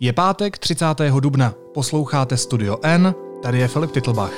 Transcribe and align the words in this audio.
Je 0.00 0.12
pátek 0.12 0.58
30. 0.58 0.86
dubna. 1.20 1.54
Posloucháte 1.74 2.36
Studio 2.36 2.78
N, 2.82 3.14
tady 3.42 3.58
je 3.58 3.68
Filip 3.68 3.90
Titlbach. 3.90 4.32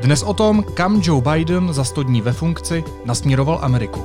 Dnes 0.00 0.22
o 0.22 0.34
tom, 0.34 0.62
kam 0.62 1.00
Joe 1.04 1.22
Biden 1.32 1.72
za 1.72 1.84
100 1.84 2.02
dní 2.02 2.20
ve 2.20 2.32
funkci 2.32 2.84
nasměroval 3.04 3.58
Ameriku. 3.62 4.00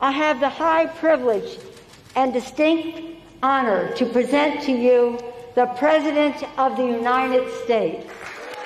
I 0.00 0.12
have 0.12 0.40
the 0.40 0.62
high 0.64 0.88
privilege 1.00 1.58
and 2.16 2.34
distinct 2.34 2.98
honor 3.42 3.88
to 3.98 4.04
present 4.04 4.64
to 4.66 4.72
you 4.72 5.16
the 5.54 5.66
President 5.78 6.36
of 6.58 6.76
the 6.76 6.82
United 6.82 7.48
States. 7.64 8.23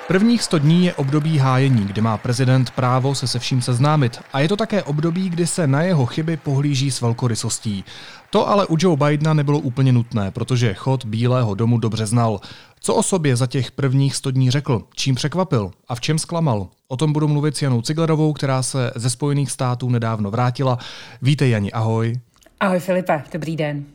Prvních 0.09 0.43
100 0.43 0.59
dní 0.59 0.85
je 0.85 0.93
období 0.93 1.37
hájení, 1.37 1.85
kdy 1.85 2.01
má 2.01 2.17
prezident 2.17 2.71
právo 2.71 3.15
se 3.15 3.27
se 3.27 3.39
vším 3.39 3.61
seznámit. 3.61 4.19
A 4.33 4.39
je 4.39 4.47
to 4.47 4.55
také 4.55 4.83
období, 4.83 5.29
kdy 5.29 5.47
se 5.47 5.67
na 5.67 5.81
jeho 5.81 6.05
chyby 6.05 6.37
pohlíží 6.37 6.91
s 6.91 7.01
velkorysostí. 7.01 7.83
To 8.29 8.49
ale 8.49 8.65
u 8.65 8.77
Joe 8.79 8.97
Bidena 8.97 9.33
nebylo 9.33 9.59
úplně 9.59 9.91
nutné, 9.91 10.31
protože 10.31 10.73
chod 10.73 11.05
Bílého 11.05 11.55
domu 11.55 11.77
dobře 11.77 12.05
znal. 12.05 12.39
Co 12.79 12.95
o 12.95 13.03
sobě 13.03 13.35
za 13.35 13.47
těch 13.47 13.71
prvních 13.71 14.15
100 14.15 14.31
dní 14.31 14.51
řekl, 14.51 14.83
čím 14.95 15.15
překvapil 15.15 15.71
a 15.87 15.95
v 15.95 16.01
čem 16.01 16.19
zklamal? 16.19 16.67
O 16.87 16.97
tom 16.97 17.13
budu 17.13 17.27
mluvit 17.27 17.57
s 17.57 17.61
Janou 17.61 17.81
Ciglerovou, 17.81 18.33
která 18.33 18.63
se 18.63 18.91
ze 18.95 19.09
Spojených 19.09 19.51
států 19.51 19.89
nedávno 19.89 20.31
vrátila. 20.31 20.77
Vítej 21.21 21.49
Jani, 21.49 21.71
ahoj. 21.71 22.19
Ahoj 22.59 22.79
Filipe, 22.79 23.23
dobrý 23.33 23.55
den. 23.55 23.85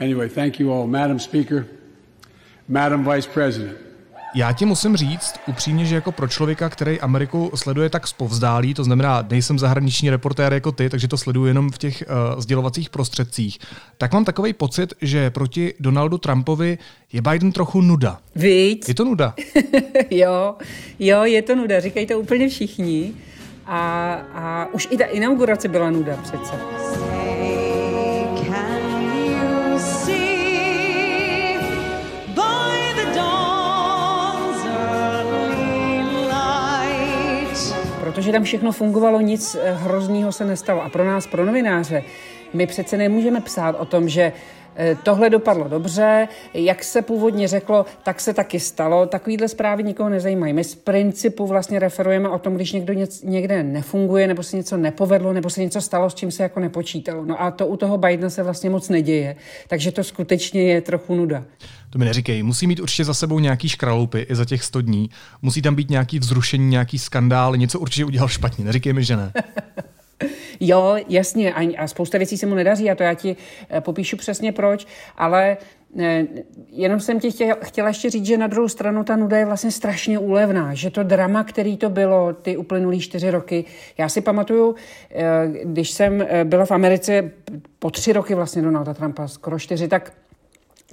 Anyway, 0.00 0.28
thank 0.28 0.60
you 0.60 0.72
all. 0.72 0.86
Madam 0.86 1.18
Speaker, 1.18 1.66
Madam 2.68 3.10
Vice 3.10 3.28
President. 3.28 3.93
Já 4.36 4.52
ti 4.52 4.64
musím 4.64 4.96
říct 4.96 5.34
upřímně, 5.46 5.84
že 5.84 5.94
jako 5.94 6.12
pro 6.12 6.28
člověka, 6.28 6.68
který 6.68 7.00
Ameriku 7.00 7.50
sleduje 7.54 7.90
tak 7.90 8.06
zpovzdálí, 8.06 8.74
to 8.74 8.84
znamená, 8.84 9.26
nejsem 9.30 9.58
zahraniční 9.58 10.10
reportér 10.10 10.52
jako 10.52 10.72
ty, 10.72 10.90
takže 10.90 11.08
to 11.08 11.16
sleduju 11.16 11.46
jenom 11.46 11.70
v 11.70 11.78
těch 11.78 12.04
uh, 12.34 12.40
sdělovacích 12.40 12.90
prostředcích, 12.90 13.58
tak 13.98 14.12
mám 14.12 14.24
takový 14.24 14.52
pocit, 14.52 14.94
že 15.00 15.30
proti 15.30 15.74
Donaldu 15.80 16.18
Trumpovi 16.18 16.78
je 17.12 17.22
Biden 17.22 17.52
trochu 17.52 17.80
nuda. 17.80 18.18
Víc? 18.36 18.88
Je 18.88 18.94
to 18.94 19.04
nuda? 19.04 19.34
jo, 20.10 20.54
jo, 20.98 21.24
je 21.24 21.42
to 21.42 21.54
nuda, 21.54 21.80
říkají 21.80 22.06
to 22.06 22.20
úplně 22.20 22.48
všichni. 22.48 23.12
A, 23.66 24.12
a 24.34 24.68
už 24.72 24.88
i 24.90 24.96
ta 24.96 25.04
inaugurace 25.04 25.68
byla 25.68 25.90
nuda 25.90 26.16
přece. 26.16 26.52
Protože 38.14 38.32
tam 38.32 38.42
všechno 38.42 38.72
fungovalo, 38.72 39.20
nic 39.20 39.54
eh, 39.54 39.72
hroznýho 39.72 40.32
se 40.32 40.44
nestalo. 40.44 40.82
A 40.82 40.88
pro 40.88 41.04
nás, 41.04 41.26
pro 41.26 41.44
novináře, 41.44 42.02
my 42.52 42.66
přece 42.66 42.96
nemůžeme 42.96 43.40
psát 43.40 43.76
o 43.78 43.84
tom, 43.84 44.08
že 44.08 44.32
Tohle 45.02 45.30
dopadlo 45.30 45.68
dobře, 45.68 46.28
jak 46.54 46.84
se 46.84 47.02
původně 47.02 47.48
řeklo, 47.48 47.86
tak 48.02 48.20
se 48.20 48.34
taky 48.34 48.60
stalo. 48.60 49.06
Takovýhle 49.06 49.48
zprávy 49.48 49.82
nikoho 49.82 50.08
nezajímají. 50.08 50.52
My 50.52 50.64
z 50.64 50.74
principu 50.74 51.46
vlastně 51.46 51.78
referujeme 51.78 52.28
o 52.28 52.38
tom, 52.38 52.54
když 52.54 52.72
někdo 52.72 52.92
něc, 52.92 53.22
někde 53.22 53.62
nefunguje, 53.62 54.26
nebo 54.26 54.42
se 54.42 54.56
něco 54.56 54.76
nepovedlo, 54.76 55.32
nebo 55.32 55.50
se 55.50 55.60
něco 55.60 55.80
stalo, 55.80 56.10
s 56.10 56.14
čím 56.14 56.30
se 56.30 56.42
jako 56.42 56.60
nepočítalo. 56.60 57.24
No 57.24 57.42
a 57.42 57.50
to 57.50 57.66
u 57.66 57.76
toho 57.76 57.98
Bidena 57.98 58.30
se 58.30 58.42
vlastně 58.42 58.70
moc 58.70 58.88
neděje. 58.88 59.36
Takže 59.68 59.92
to 59.92 60.04
skutečně 60.04 60.62
je 60.62 60.80
trochu 60.80 61.14
nuda. 61.14 61.44
To 61.90 61.98
mi 61.98 62.04
neříkej, 62.04 62.42
musí 62.42 62.66
mít 62.66 62.80
určitě 62.80 63.04
za 63.04 63.14
sebou 63.14 63.38
nějaký 63.38 63.68
škralupy 63.68 64.26
i 64.30 64.34
za 64.34 64.44
těch 64.44 64.64
100 64.64 64.80
dní. 64.80 65.10
Musí 65.42 65.62
tam 65.62 65.74
být 65.74 65.90
nějaký 65.90 66.18
vzrušení, 66.18 66.68
nějaký 66.68 66.98
skandál, 66.98 67.56
něco 67.56 67.78
určitě 67.78 68.04
udělal 68.04 68.28
špatně. 68.28 68.64
Neříkej 68.64 68.92
mi, 68.92 69.04
že 69.04 69.16
ne. 69.16 69.32
jo, 70.60 70.96
jasně, 71.08 71.54
a, 71.54 71.76
a 71.78 71.86
spousta 71.86 72.18
věcí 72.18 72.38
se 72.38 72.46
mu 72.46 72.54
nedaří 72.54 72.90
a 72.90 72.94
to 72.94 73.02
já 73.02 73.14
ti 73.14 73.36
eh, 73.70 73.80
popíšu 73.80 74.16
přesně 74.16 74.52
proč, 74.52 74.86
ale 75.16 75.56
ne, 75.94 76.26
eh, 76.36 76.42
jenom 76.70 77.00
jsem 77.00 77.20
ti 77.20 77.30
chtěla, 77.30 77.56
chtěla 77.62 77.88
ještě 77.88 78.10
říct, 78.10 78.26
že 78.26 78.38
na 78.38 78.46
druhou 78.46 78.68
stranu 78.68 79.04
ta 79.04 79.16
nuda 79.16 79.36
je 79.36 79.46
vlastně 79.46 79.70
strašně 79.70 80.18
úlevná, 80.18 80.74
že 80.74 80.90
to 80.90 81.02
drama, 81.02 81.44
který 81.44 81.76
to 81.76 81.90
bylo 81.90 82.32
ty 82.32 82.56
uplynulý 82.56 83.00
čtyři 83.00 83.30
roky, 83.30 83.64
já 83.98 84.08
si 84.08 84.20
pamatuju, 84.20 84.74
eh, 85.10 85.24
když 85.64 85.90
jsem 85.90 86.26
byla 86.44 86.66
v 86.66 86.70
Americe 86.70 87.30
po 87.78 87.90
tři 87.90 88.12
roky 88.12 88.34
vlastně 88.34 88.62
Donalda 88.62 88.94
Trumpa, 88.94 89.28
skoro 89.28 89.58
čtyři, 89.58 89.88
tak 89.88 90.12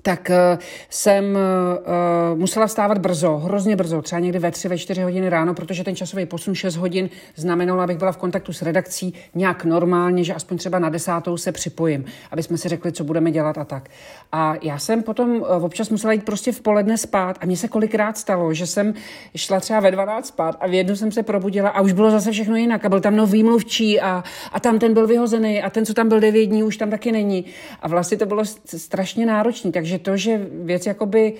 tak 0.03 0.29
uh, 0.29 0.59
jsem 0.89 1.25
uh, 1.25 2.39
musela 2.39 2.67
vstávat 2.67 2.97
brzo, 2.97 3.37
hrozně 3.37 3.75
brzo, 3.75 4.01
třeba 4.01 4.19
někdy 4.19 4.39
ve 4.39 4.51
tři, 4.51 4.67
ve 4.67 4.77
čtyři 4.77 5.01
hodiny 5.01 5.29
ráno, 5.29 5.53
protože 5.53 5.83
ten 5.83 5.95
časový 5.95 6.25
posun 6.25 6.55
6 6.55 6.75
hodin 6.75 7.09
znamenal, 7.35 7.81
abych 7.81 7.97
byla 7.97 8.11
v 8.11 8.17
kontaktu 8.17 8.53
s 8.53 8.61
redakcí 8.61 9.13
nějak 9.35 9.65
normálně, 9.65 10.23
že 10.23 10.33
aspoň 10.33 10.57
třeba 10.57 10.79
na 10.79 10.89
desátou 10.89 11.37
se 11.37 11.51
připojím, 11.51 12.05
aby 12.31 12.43
jsme 12.43 12.57
si 12.57 12.69
řekli, 12.69 12.91
co 12.91 13.03
budeme 13.03 13.31
dělat 13.31 13.57
a 13.57 13.63
tak. 13.63 13.89
A 14.31 14.53
já 14.61 14.79
jsem 14.79 15.03
potom 15.03 15.41
občas 15.61 15.89
musela 15.89 16.13
jít 16.13 16.25
prostě 16.25 16.51
v 16.51 16.61
poledne 16.61 16.97
spát 16.97 17.37
a 17.41 17.45
mně 17.45 17.57
se 17.57 17.67
kolikrát 17.67 18.17
stalo, 18.17 18.53
že 18.53 18.67
jsem 18.67 18.93
šla 19.35 19.59
třeba 19.59 19.79
ve 19.79 19.91
12 19.91 20.27
spát 20.27 20.57
a 20.59 20.67
v 20.67 20.73
jednu 20.73 20.95
jsem 20.95 21.11
se 21.11 21.23
probudila 21.23 21.69
a 21.69 21.81
už 21.81 21.93
bylo 21.93 22.11
zase 22.11 22.31
všechno 22.31 22.55
jinak 22.55 22.85
a 22.85 22.89
byl 22.89 23.01
tam 23.01 23.15
nový 23.15 23.43
mluvčí 23.43 24.01
a, 24.01 24.23
a 24.51 24.59
tam 24.59 24.79
ten 24.79 24.93
byl 24.93 25.07
vyhozený 25.07 25.63
a 25.63 25.69
ten, 25.69 25.85
co 25.85 25.93
tam 25.93 26.09
byl 26.09 26.19
devět 26.19 26.45
dní, 26.45 26.63
už 26.63 26.77
tam 26.77 26.89
taky 26.89 27.11
není. 27.11 27.45
A 27.81 27.87
vlastně 27.87 28.17
to 28.17 28.25
bylo 28.25 28.43
strašně 28.65 29.25
náročné, 29.25 29.71
takže 29.81 29.99
to, 29.99 30.17
že 30.17 30.47
věci 30.63 30.89
jakoby 30.89 31.33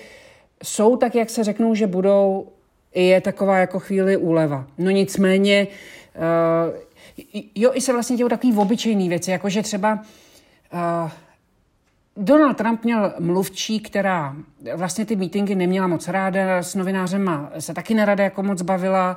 jsou 0.62 0.96
tak, 0.96 1.14
jak 1.14 1.30
se 1.30 1.44
řeknou, 1.44 1.74
že 1.74 1.86
budou, 1.86 2.48
je 2.94 3.20
taková 3.20 3.58
jako 3.58 3.78
chvíli 3.78 4.16
úleva. 4.16 4.66
No 4.78 4.90
nicméně, 4.90 5.66
uh, 6.16 6.74
jo, 7.54 7.70
i 7.74 7.80
se 7.80 7.92
vlastně 7.92 8.16
dějou 8.16 8.28
takový 8.28 8.56
obyčejný 8.56 9.08
věci, 9.08 9.30
jakože 9.30 9.62
třeba 9.62 10.02
uh, 10.72 11.10
Donald 12.16 12.56
Trump 12.56 12.84
měl 12.84 13.12
mluvčí, 13.18 13.80
která 13.80 14.36
vlastně 14.74 15.06
ty 15.06 15.16
meetingy 15.16 15.54
neměla 15.54 15.86
moc 15.86 16.08
ráda, 16.08 16.62
s 16.62 16.74
novinářem 16.74 17.50
se 17.58 17.74
taky 17.74 17.94
nerada 17.94 18.24
jako 18.24 18.42
moc 18.42 18.62
bavila, 18.62 19.16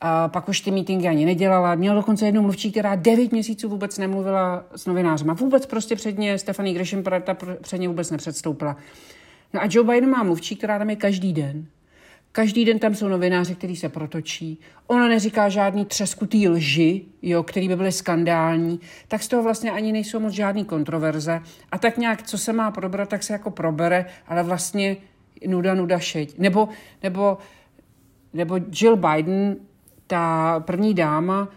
a 0.00 0.28
pak 0.28 0.48
už 0.48 0.60
ty 0.60 0.70
meetingy 0.70 1.08
ani 1.08 1.24
nedělala. 1.24 1.74
Měl 1.74 1.94
dokonce 1.94 2.26
jednu 2.26 2.42
mluvčí, 2.42 2.70
která 2.70 2.94
devět 2.94 3.32
měsíců 3.32 3.68
vůbec 3.68 3.98
nemluvila 3.98 4.64
s 4.76 4.86
novinářem. 4.86 5.30
A 5.30 5.34
vůbec 5.34 5.66
prostě 5.66 5.96
předně 5.96 6.38
Stephanie 6.38 6.74
Grisham 6.74 7.02
předně 7.60 7.88
vůbec 7.88 8.10
nepředstoupila. 8.10 8.76
No 9.54 9.62
a 9.62 9.68
Joe 9.70 9.86
Biden 9.88 10.10
má 10.10 10.22
mluvčí, 10.22 10.56
která 10.56 10.78
tam 10.78 10.90
je 10.90 10.96
každý 10.96 11.32
den. 11.32 11.66
Každý 12.32 12.64
den 12.64 12.78
tam 12.78 12.94
jsou 12.94 13.08
novináři, 13.08 13.54
kteří 13.54 13.76
se 13.76 13.88
protočí. 13.88 14.60
Ona 14.86 15.08
neříká 15.08 15.48
žádný 15.48 15.84
třeskutý 15.84 16.48
lži, 16.48 17.04
jo, 17.22 17.42
který 17.42 17.68
by 17.68 17.76
byly 17.76 17.92
skandální, 17.92 18.80
tak 19.08 19.22
z 19.22 19.28
toho 19.28 19.42
vlastně 19.42 19.70
ani 19.70 19.92
nejsou 19.92 20.20
moc 20.20 20.32
žádný 20.32 20.64
kontroverze. 20.64 21.40
A 21.72 21.78
tak 21.78 21.98
nějak, 21.98 22.22
co 22.22 22.38
se 22.38 22.52
má 22.52 22.70
probrat, 22.70 23.08
tak 23.08 23.22
se 23.22 23.32
jako 23.32 23.50
probere, 23.50 24.06
ale 24.26 24.42
vlastně 24.42 24.96
nuda, 25.46 25.74
nuda 25.74 25.98
šeť. 25.98 26.38
Nebo, 26.38 26.68
nebo, 27.02 27.38
nebo 28.32 28.58
Jill 28.80 28.96
Biden 28.96 29.56
ta 30.14 30.60
první 30.60 30.94
dáma 30.94 31.48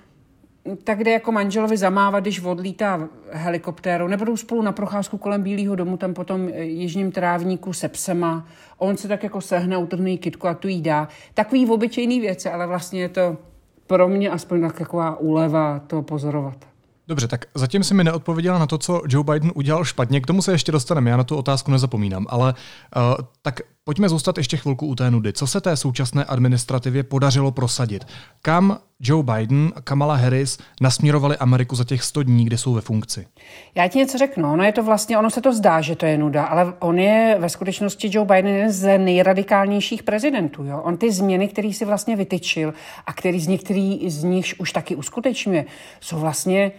tak 0.84 1.04
jde 1.04 1.12
jako 1.12 1.32
manželovi 1.32 1.78
zamávat, 1.78 2.24
když 2.24 2.44
odlítá 2.44 3.10
helikoptéru, 3.32 4.08
nebo 4.08 4.26
jdou 4.26 4.38
spolu 4.38 4.62
na 4.62 4.72
procházku 4.72 5.18
kolem 5.18 5.44
Bílého 5.44 5.76
domu, 5.76 5.98
tam 5.98 6.14
potom 6.14 6.50
eh, 6.54 6.64
jižním 6.64 7.12
trávníku 7.12 7.74
se 7.74 7.90
psema. 7.90 8.48
On 8.78 8.98
se 8.98 9.08
tak 9.08 9.24
jako 9.24 9.42
sehne, 9.42 9.78
utrhne 9.78 10.18
kitku 10.18 10.48
a 10.48 10.54
tu 10.54 10.68
jí 10.68 10.82
dá. 10.82 11.08
Takový 11.34 11.70
obyčejný 11.70 12.20
věci, 12.20 12.50
ale 12.50 12.68
vlastně 12.68 13.02
je 13.02 13.10
to 13.10 13.38
pro 13.88 14.08
mě 14.08 14.30
aspoň 14.30 14.72
taková 14.72 15.20
úleva 15.20 15.80
to 15.80 16.02
pozorovat. 16.02 16.77
Dobře, 17.08 17.28
tak 17.28 17.46
zatím 17.56 17.84
si 17.84 17.94
mi 17.94 18.04
neodpověděla 18.04 18.60
na 18.60 18.68
to, 18.68 18.78
co 18.78 19.02
Joe 19.08 19.24
Biden 19.24 19.52
udělal 19.56 19.86
špatně. 19.86 20.22
K 20.22 20.28
tomu 20.28 20.42
se 20.42 20.52
ještě 20.52 20.72
dostaneme, 20.72 21.10
já 21.10 21.18
na 21.18 21.24
tu 21.24 21.36
otázku 21.36 21.72
nezapomínám. 21.72 22.26
Ale 22.30 22.54
uh, 22.96 23.26
tak 23.42 23.62
pojďme 23.84 24.10
zůstat 24.10 24.38
ještě 24.38 24.58
chvilku 24.58 24.88
u 24.88 24.96
té 24.96 25.12
nudy. 25.12 25.34
Co 25.34 25.48
se 25.48 25.62
té 25.62 25.78
současné 25.78 26.24
administrativě 26.24 27.04
podařilo 27.04 27.52
prosadit? 27.52 28.08
Kam 28.42 28.78
Joe 29.00 29.24
Biden 29.24 29.72
a 29.76 29.82
Kamala 29.82 30.16
Harris 30.16 30.58
nasměrovali 30.82 31.38
Ameriku 31.38 31.76
za 31.76 31.84
těch 31.84 32.04
100 32.04 32.24
dní, 32.24 32.46
kdy 32.46 32.58
jsou 32.58 32.74
ve 32.74 32.82
funkci? 32.82 33.28
Já 33.76 33.88
ti 33.88 33.98
něco 33.98 34.18
řeknu. 34.18 34.54
Ono 34.54 34.64
je 34.64 34.72
to 34.72 34.84
vlastně, 34.84 35.18
ono 35.18 35.30
se 35.30 35.42
to 35.42 35.54
zdá, 35.54 35.82
že 35.82 35.96
to 35.96 36.06
je 36.06 36.18
nuda, 36.18 36.46
ale 36.46 36.74
on 36.80 37.00
je 37.00 37.38
ve 37.40 37.50
skutečnosti 37.50 38.10
Joe 38.12 38.28
Biden 38.28 38.48
jeden 38.48 38.72
z 38.72 38.98
nejradikálnějších 38.98 40.04
prezidentů. 40.04 40.64
Jo? 40.64 40.82
On 40.84 40.98
ty 40.98 41.12
změny, 41.12 41.48
které 41.48 41.74
si 41.74 41.86
vlastně 41.86 42.16
vytyčil 42.16 42.74
a 43.06 43.14
který 43.14 43.40
z 43.40 43.48
některých 43.48 44.14
z 44.14 44.24
nich 44.24 44.54
už 44.58 44.72
taky 44.72 44.96
uskutečňuje, 44.96 45.66
jsou 46.02 46.20
vlastně 46.20 46.72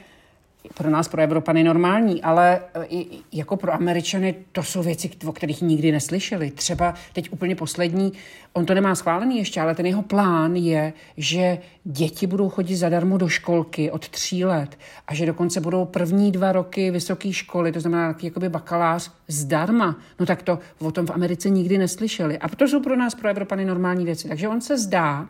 pro 0.75 0.91
nás, 0.91 1.09
pro 1.09 1.23
Evropany 1.23 1.65
normální, 1.65 2.23
ale 2.23 2.61
e, 2.93 3.05
jako 3.33 3.57
pro 3.57 3.75
Američany 3.75 4.35
to 4.53 4.63
jsou 4.63 4.83
věci, 4.83 5.11
o 5.27 5.33
kterých 5.33 5.63
nikdy 5.63 5.93
neslyšeli. 5.93 6.51
Třeba 6.51 6.95
teď 7.13 7.33
úplně 7.33 7.57
poslední, 7.57 8.13
on 8.53 8.67
to 8.67 8.75
nemá 8.75 8.95
schválený 8.95 9.39
ještě, 9.39 9.61
ale 9.61 9.75
ten 9.75 9.87
jeho 9.87 10.03
plán 10.03 10.57
je, 10.57 10.93
že 11.17 11.59
děti 11.85 12.27
budou 12.27 12.49
chodit 12.49 12.77
zadarmo 12.77 13.19
do 13.19 13.29
školky 13.29 13.91
od 13.91 14.09
tří 14.09 14.45
let 14.45 14.79
a 15.07 15.15
že 15.15 15.27
dokonce 15.27 15.61
budou 15.61 15.85
první 15.85 16.33
dva 16.33 16.53
roky 16.53 16.91
vysoké 16.91 17.33
školy, 17.33 17.73
to 17.73 17.81
znamená 17.81 18.17
jakoby 18.23 18.49
bakalář 18.49 19.13
zdarma. 19.29 19.97
No 20.21 20.27
tak 20.27 20.43
to 20.43 20.59
o 20.79 20.91
tom 20.91 21.07
v 21.07 21.11
Americe 21.11 21.51
nikdy 21.51 21.79
neslyšeli. 21.79 22.39
A 22.39 22.49
to 22.49 22.69
jsou 22.69 22.81
pro 22.81 22.97
nás, 22.97 23.15
pro 23.15 23.29
Evropany 23.29 23.65
normální 23.65 24.05
věci. 24.05 24.29
Takže 24.29 24.49
on 24.49 24.61
se 24.61 24.79
zdá, 24.79 25.29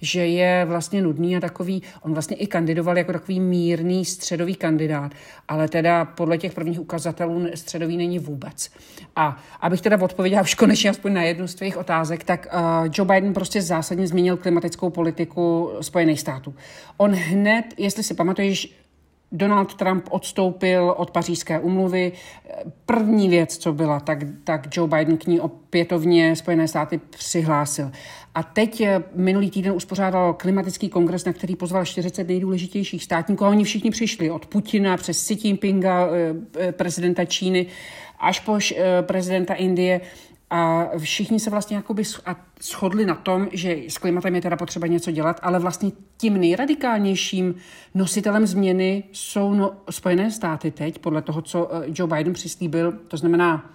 že 0.00 0.26
je 0.26 0.64
vlastně 0.64 1.02
nudný 1.02 1.36
a 1.36 1.40
takový, 1.40 1.82
on 2.02 2.12
vlastně 2.12 2.36
i 2.36 2.46
kandidoval 2.46 2.98
jako 2.98 3.12
takový 3.12 3.40
mírný 3.40 4.04
středový 4.04 4.54
kandidát, 4.54 4.75
ale 5.48 5.68
teda 5.68 6.04
podle 6.04 6.38
těch 6.38 6.54
prvních 6.54 6.80
ukazatelů 6.80 7.46
středový 7.54 7.96
není 7.96 8.18
vůbec. 8.18 8.70
A 9.16 9.42
abych 9.60 9.80
teda 9.80 10.02
odpověděla 10.02 10.42
už 10.42 10.54
konečně 10.54 10.90
aspoň 10.90 11.12
na 11.12 11.22
jednu 11.22 11.48
z 11.48 11.54
tvých 11.54 11.76
otázek, 11.76 12.24
tak 12.24 12.46
uh, 12.52 12.60
Joe 12.92 13.08
Biden 13.14 13.34
prostě 13.34 13.62
zásadně 13.62 14.06
změnil 14.06 14.36
klimatickou 14.36 14.90
politiku 14.90 15.72
Spojených 15.80 16.20
států. 16.20 16.54
On 16.96 17.14
hned, 17.14 17.64
jestli 17.78 18.02
si 18.02 18.14
pamatuješ, 18.14 18.85
Donald 19.32 19.74
Trump 19.74 20.08
odstoupil 20.10 20.94
od 20.96 21.10
pařížské 21.10 21.60
umluvy. 21.60 22.12
První 22.86 23.28
věc, 23.28 23.56
co 23.56 23.72
byla, 23.72 24.00
tak, 24.00 24.18
tak 24.44 24.76
Joe 24.76 24.88
Biden 24.88 25.16
k 25.16 25.26
ní 25.26 25.40
opětovně 25.40 26.36
Spojené 26.36 26.68
státy 26.68 27.00
přihlásil. 27.10 27.90
A 28.36 28.42
teď 28.42 28.80
eh, 28.80 29.02
minulý 29.14 29.50
týden 29.50 29.72
uspořádal 29.72 30.34
klimatický 30.34 30.88
kongres, 30.88 31.24
na 31.24 31.32
který 31.32 31.56
pozval 31.56 31.84
40 31.84 32.28
nejdůležitějších 32.28 33.04
státníků 33.04 33.44
a 33.44 33.48
oni 33.48 33.64
všichni 33.64 33.90
přišli 33.90 34.30
od 34.30 34.46
Putina 34.46 34.96
přes 34.96 35.24
Xi 35.24 35.38
Jinpinga, 35.42 36.06
eh, 36.06 36.34
eh, 36.58 36.72
prezidenta 36.72 37.24
Číny, 37.24 37.66
až 38.18 38.40
po 38.40 38.58
prezidenta 39.02 39.54
Indie. 39.54 40.00
A 40.50 40.88
všichni 40.98 41.40
se 41.40 41.50
vlastně 41.50 41.76
jakoby 41.76 42.02
shodli 42.62 43.06
na 43.06 43.14
tom, 43.14 43.48
že 43.52 43.76
s 43.88 43.98
klimatem 43.98 44.34
je 44.34 44.40
teda 44.40 44.56
potřeba 44.56 44.86
něco 44.86 45.10
dělat, 45.10 45.40
ale 45.42 45.58
vlastně 45.58 45.90
tím 46.16 46.40
nejradikálnějším 46.40 47.54
nositelem 47.94 48.46
změny 48.46 49.04
jsou 49.12 49.54
no, 49.54 49.72
Spojené 49.90 50.30
státy 50.30 50.70
teď, 50.70 50.98
podle 50.98 51.22
toho, 51.22 51.42
co 51.42 51.70
Joe 51.86 52.16
Biden 52.16 52.32
přislíbil, 52.32 52.92
to 52.92 53.16
znamená 53.16 53.70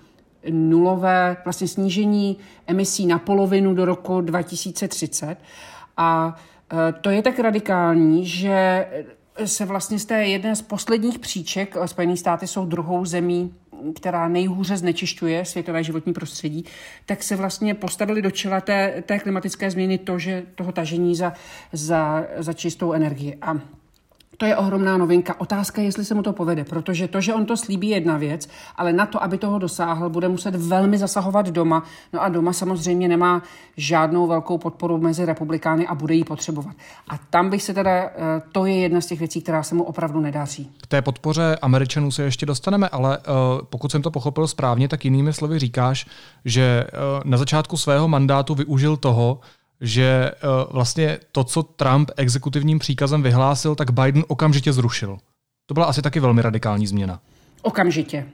nulové 0.49 1.37
vlastně 1.43 1.67
snížení 1.67 2.37
emisí 2.67 3.05
na 3.05 3.19
polovinu 3.19 3.73
do 3.73 3.85
roku 3.85 4.21
2030. 4.21 5.37
A 5.97 6.35
e, 6.89 6.93
to 6.93 7.09
je 7.09 7.21
tak 7.21 7.39
radikální, 7.39 8.25
že 8.25 8.87
se 9.45 9.65
vlastně 9.65 9.99
z 9.99 10.05
té 10.05 10.23
jedné 10.25 10.55
z 10.55 10.61
posledních 10.61 11.19
příček, 11.19 11.77
e, 11.81 11.87
Spojené 11.87 12.17
státy 12.17 12.47
jsou 12.47 12.65
druhou 12.65 13.05
zemí, 13.05 13.53
která 13.95 14.27
nejhůře 14.27 14.77
znečišťuje 14.77 15.45
světové 15.45 15.83
životní 15.83 16.13
prostředí, 16.13 16.65
tak 17.05 17.23
se 17.23 17.35
vlastně 17.35 17.73
postavili 17.73 18.21
do 18.21 18.31
čela 18.31 18.61
té, 18.61 19.03
té 19.05 19.19
klimatické 19.19 19.71
změny 19.71 19.97
to, 19.97 20.19
že 20.19 20.43
toho 20.55 20.71
tažení 20.71 21.15
za, 21.15 21.33
za, 21.73 22.25
za 22.37 22.53
čistou 22.53 22.93
energii. 22.93 23.37
A 23.41 23.59
to 24.41 24.45
je 24.45 24.57
ohromná 24.57 24.97
novinka. 24.97 25.35
Otázka 25.39 25.81
je, 25.81 25.87
jestli 25.87 26.05
se 26.05 26.15
mu 26.15 26.23
to 26.23 26.33
povede, 26.33 26.63
protože 26.63 27.07
to, 27.07 27.21
že 27.21 27.33
on 27.33 27.45
to 27.45 27.57
slíbí, 27.57 27.89
je 27.89 27.97
jedna 27.97 28.17
věc, 28.17 28.49
ale 28.75 28.93
na 28.93 29.05
to, 29.05 29.23
aby 29.23 29.37
toho 29.37 29.59
dosáhl, 29.59 30.09
bude 30.09 30.27
muset 30.27 30.55
velmi 30.55 30.97
zasahovat 30.97 31.49
doma. 31.49 31.83
No 32.13 32.21
a 32.21 32.29
doma 32.29 32.53
samozřejmě 32.53 33.07
nemá 33.07 33.41
žádnou 33.77 34.27
velkou 34.27 34.57
podporu 34.57 34.97
mezi 34.97 35.25
republikány 35.25 35.87
a 35.87 35.95
bude 35.95 36.15
ji 36.15 36.23
potřebovat. 36.23 36.75
A 37.09 37.17
tam 37.29 37.49
bych 37.49 37.63
se 37.63 37.73
teda, 37.73 37.91
eh, 37.91 38.09
to 38.51 38.65
je 38.65 38.75
jedna 38.75 39.01
z 39.01 39.05
těch 39.05 39.19
věcí, 39.19 39.41
která 39.41 39.63
se 39.63 39.75
mu 39.75 39.83
opravdu 39.83 40.19
nedaří. 40.19 40.71
K 40.83 40.87
té 40.87 41.01
podpoře 41.01 41.57
Američanů 41.61 42.11
se 42.11 42.23
ještě 42.23 42.45
dostaneme, 42.45 42.89
ale 42.89 43.17
uh, 43.17 43.23
pokud 43.69 43.91
jsem 43.91 44.01
to 44.01 44.11
pochopil 44.11 44.47
správně, 44.47 44.87
tak 44.87 45.05
jinými 45.05 45.33
slovy 45.33 45.59
říkáš, 45.59 46.05
že 46.45 46.83
uh, 46.93 47.29
na 47.31 47.37
začátku 47.37 47.77
svého 47.77 48.07
mandátu 48.07 48.55
využil 48.55 48.97
toho, 48.97 49.39
že 49.81 50.31
uh, 50.31 50.73
vlastně 50.73 51.19
to, 51.31 51.43
co 51.43 51.63
Trump 51.63 52.11
exekutivním 52.17 52.79
příkazem 52.79 53.23
vyhlásil, 53.23 53.75
tak 53.75 53.91
Biden 53.91 54.23
okamžitě 54.27 54.73
zrušil. 54.73 55.17
To 55.65 55.73
byla 55.73 55.85
asi 55.85 56.01
taky 56.01 56.19
velmi 56.19 56.41
radikální 56.41 56.87
změna. 56.87 57.19
Okamžitě. 57.61 58.25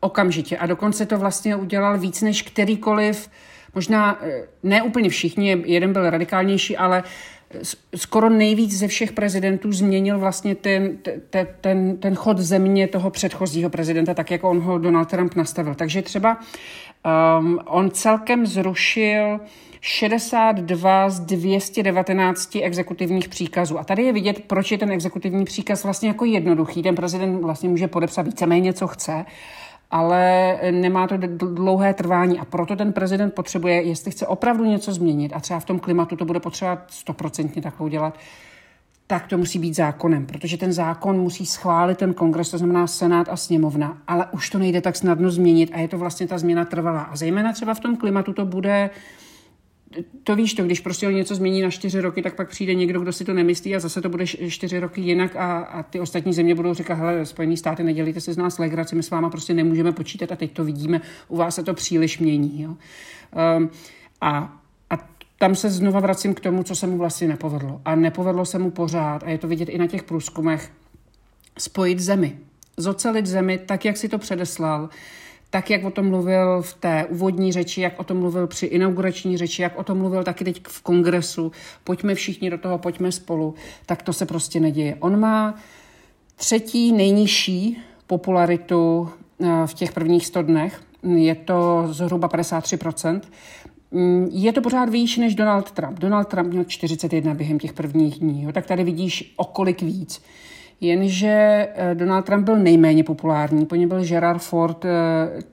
Okamžitě. 0.00 0.58
A 0.58 0.66
dokonce 0.66 1.06
to 1.06 1.18
vlastně 1.18 1.56
udělal 1.56 1.98
víc 1.98 2.22
než 2.22 2.42
kterýkoliv, 2.42 3.30
možná 3.74 4.18
eh, 4.22 4.42
ne 4.62 4.82
úplně 4.82 5.08
všichni, 5.08 5.62
jeden 5.66 5.92
byl 5.92 6.10
radikálnější, 6.10 6.76
ale 6.76 7.02
skoro 7.96 8.30
nejvíc 8.30 8.78
ze 8.78 8.88
všech 8.88 9.12
prezidentů 9.12 9.72
změnil 9.72 10.18
vlastně 10.18 10.54
ten, 10.54 10.96
ten, 11.30 11.46
ten, 11.60 11.96
ten 11.96 12.14
chod 12.14 12.38
země 12.38 12.88
toho 12.88 13.10
předchozího 13.10 13.70
prezidenta, 13.70 14.14
tak 14.14 14.30
jako 14.30 14.50
on 14.50 14.60
ho 14.60 14.78
Donald 14.78 15.08
Trump 15.08 15.34
nastavil. 15.34 15.74
Takže 15.74 16.02
třeba 16.02 16.38
um, 17.38 17.60
on 17.66 17.90
celkem 17.90 18.46
zrušil 18.46 19.40
62 19.86 21.10
z 21.10 21.20
219 21.20 22.56
exekutivních 22.62 23.28
příkazů. 23.28 23.78
A 23.78 23.84
tady 23.84 24.02
je 24.02 24.12
vidět, 24.12 24.44
proč 24.46 24.72
je 24.72 24.78
ten 24.78 24.90
exekutivní 24.90 25.44
příkaz 25.44 25.84
vlastně 25.84 26.08
jako 26.08 26.24
jednoduchý. 26.24 26.82
Ten 26.82 26.94
prezident 26.94 27.42
vlastně 27.42 27.68
může 27.68 27.88
podepsat 27.88 28.22
víceméně, 28.22 28.72
co 28.72 28.86
chce, 28.86 29.24
ale 29.90 30.58
nemá 30.70 31.06
to 31.06 31.16
dlouhé 31.54 31.94
trvání 31.94 32.38
a 32.38 32.44
proto 32.44 32.76
ten 32.76 32.92
prezident 32.92 33.34
potřebuje, 33.34 33.82
jestli 33.82 34.10
chce 34.10 34.26
opravdu 34.26 34.64
něco 34.64 34.92
změnit 34.92 35.32
a 35.34 35.40
třeba 35.40 35.60
v 35.60 35.64
tom 35.64 35.78
klimatu 35.78 36.16
to 36.16 36.24
bude 36.24 36.40
potřebovat 36.40 36.84
stoprocentně 36.88 37.62
tak 37.62 37.80
udělat, 37.80 38.18
tak 39.06 39.26
to 39.26 39.38
musí 39.38 39.58
být 39.58 39.76
zákonem, 39.76 40.26
protože 40.26 40.56
ten 40.56 40.72
zákon 40.72 41.20
musí 41.20 41.46
schválit 41.46 41.98
ten 41.98 42.14
kongres, 42.14 42.50
to 42.50 42.58
znamená 42.58 42.86
Senát 42.86 43.28
a 43.28 43.36
sněmovna, 43.36 43.98
ale 44.06 44.26
už 44.32 44.50
to 44.50 44.58
nejde 44.58 44.80
tak 44.80 44.96
snadno 44.96 45.30
změnit 45.30 45.70
a 45.72 45.78
je 45.78 45.88
to 45.88 45.98
vlastně 45.98 46.26
ta 46.26 46.38
změna 46.38 46.64
trvalá. 46.64 47.02
A 47.02 47.16
zejména 47.16 47.52
třeba 47.52 47.74
v 47.74 47.80
tom 47.80 47.96
klimatu 47.96 48.32
to 48.32 48.44
bude 48.44 48.90
to 50.24 50.36
víš 50.36 50.54
to, 50.54 50.64
když 50.64 50.80
prostě 50.80 51.06
něco 51.06 51.34
změní 51.34 51.62
na 51.62 51.70
čtyři 51.70 52.00
roky, 52.00 52.22
tak 52.22 52.34
pak 52.34 52.48
přijde 52.48 52.74
někdo, 52.74 53.00
kdo 53.00 53.12
si 53.12 53.24
to 53.24 53.34
nemyslí 53.34 53.76
a 53.76 53.80
zase 53.80 54.02
to 54.02 54.08
bude 54.08 54.26
čtyři 54.26 54.80
roky 54.80 55.00
jinak 55.00 55.36
a, 55.36 55.58
a 55.58 55.82
ty 55.82 56.00
ostatní 56.00 56.32
země 56.32 56.54
budou 56.54 56.74
říkat, 56.74 56.94
hele, 56.94 57.26
Spojený 57.26 57.56
státy, 57.56 57.82
nedělíte 57.82 58.20
se 58.20 58.32
z 58.32 58.36
nás 58.36 58.58
legraci, 58.58 58.96
my 58.96 59.02
s 59.02 59.10
váma 59.10 59.30
prostě 59.30 59.54
nemůžeme 59.54 59.92
počítat 59.92 60.32
a 60.32 60.36
teď 60.36 60.52
to 60.52 60.64
vidíme, 60.64 61.00
u 61.28 61.36
vás 61.36 61.54
se 61.54 61.62
to 61.62 61.74
příliš 61.74 62.18
mění. 62.18 62.62
Jo? 62.62 62.76
Um, 63.56 63.70
a, 64.20 64.60
a 64.90 65.08
tam 65.38 65.54
se 65.54 65.70
znova 65.70 66.00
vracím 66.00 66.34
k 66.34 66.40
tomu, 66.40 66.62
co 66.62 66.74
se 66.76 66.86
mu 66.86 66.98
vlastně 66.98 67.28
nepovedlo. 67.28 67.80
A 67.84 67.94
nepovedlo 67.94 68.44
se 68.44 68.58
mu 68.58 68.70
pořád, 68.70 69.22
a 69.22 69.30
je 69.30 69.38
to 69.38 69.48
vidět 69.48 69.68
i 69.68 69.78
na 69.78 69.86
těch 69.86 70.02
průzkumech, 70.02 70.70
spojit 71.58 72.00
zemi, 72.00 72.38
zocelit 72.76 73.26
zemi 73.26 73.58
tak, 73.58 73.84
jak 73.84 73.96
si 73.96 74.08
to 74.08 74.18
předeslal, 74.18 74.88
tak, 75.54 75.70
jak 75.70 75.84
o 75.84 75.90
tom 75.90 76.08
mluvil 76.08 76.62
v 76.62 76.74
té 76.74 77.04
úvodní 77.04 77.52
řeči, 77.52 77.80
jak 77.80 78.00
o 78.00 78.04
tom 78.04 78.18
mluvil 78.18 78.46
při 78.46 78.66
inaugurační 78.66 79.36
řeči, 79.36 79.62
jak 79.62 79.78
o 79.78 79.84
tom 79.84 79.98
mluvil 79.98 80.24
taky 80.24 80.44
teď 80.44 80.62
v 80.68 80.82
kongresu, 80.82 81.52
pojďme 81.84 82.14
všichni 82.14 82.50
do 82.50 82.58
toho, 82.58 82.78
pojďme 82.78 83.12
spolu, 83.12 83.54
tak 83.86 84.02
to 84.02 84.12
se 84.12 84.26
prostě 84.26 84.60
neděje. 84.60 84.96
On 85.00 85.20
má 85.20 85.54
třetí 86.36 86.92
nejnižší 86.92 87.78
popularitu 88.06 89.08
eh, 89.40 89.66
v 89.66 89.74
těch 89.74 89.92
prvních 89.92 90.26
100 90.26 90.42
dnech, 90.42 90.82
je 91.02 91.34
to 91.34 91.86
zhruba 91.90 92.28
53%. 92.28 93.20
Mm, 93.90 94.28
je 94.32 94.52
to 94.52 94.60
pořád 94.60 94.88
výš 94.88 95.16
než 95.16 95.34
Donald 95.34 95.70
Trump. 95.70 95.98
Donald 95.98 96.28
Trump 96.28 96.48
měl 96.48 96.64
41 96.64 97.34
během 97.34 97.58
těch 97.58 97.72
prvních 97.72 98.18
dní, 98.18 98.42
jo, 98.42 98.52
tak 98.52 98.66
tady 98.66 98.84
vidíš 98.84 99.34
o 99.36 99.44
kolik 99.44 99.82
víc. 99.82 100.22
Jenže 100.84 101.68
eh, 101.74 101.94
Donald 101.94 102.22
Trump 102.22 102.44
byl 102.44 102.56
nejméně 102.56 103.04
populární, 103.04 103.66
po 103.66 103.74
něm 103.74 103.88
byl 103.88 104.04
Gerard 104.04 104.42
Ford, 104.42 104.84
eh, 104.84 104.90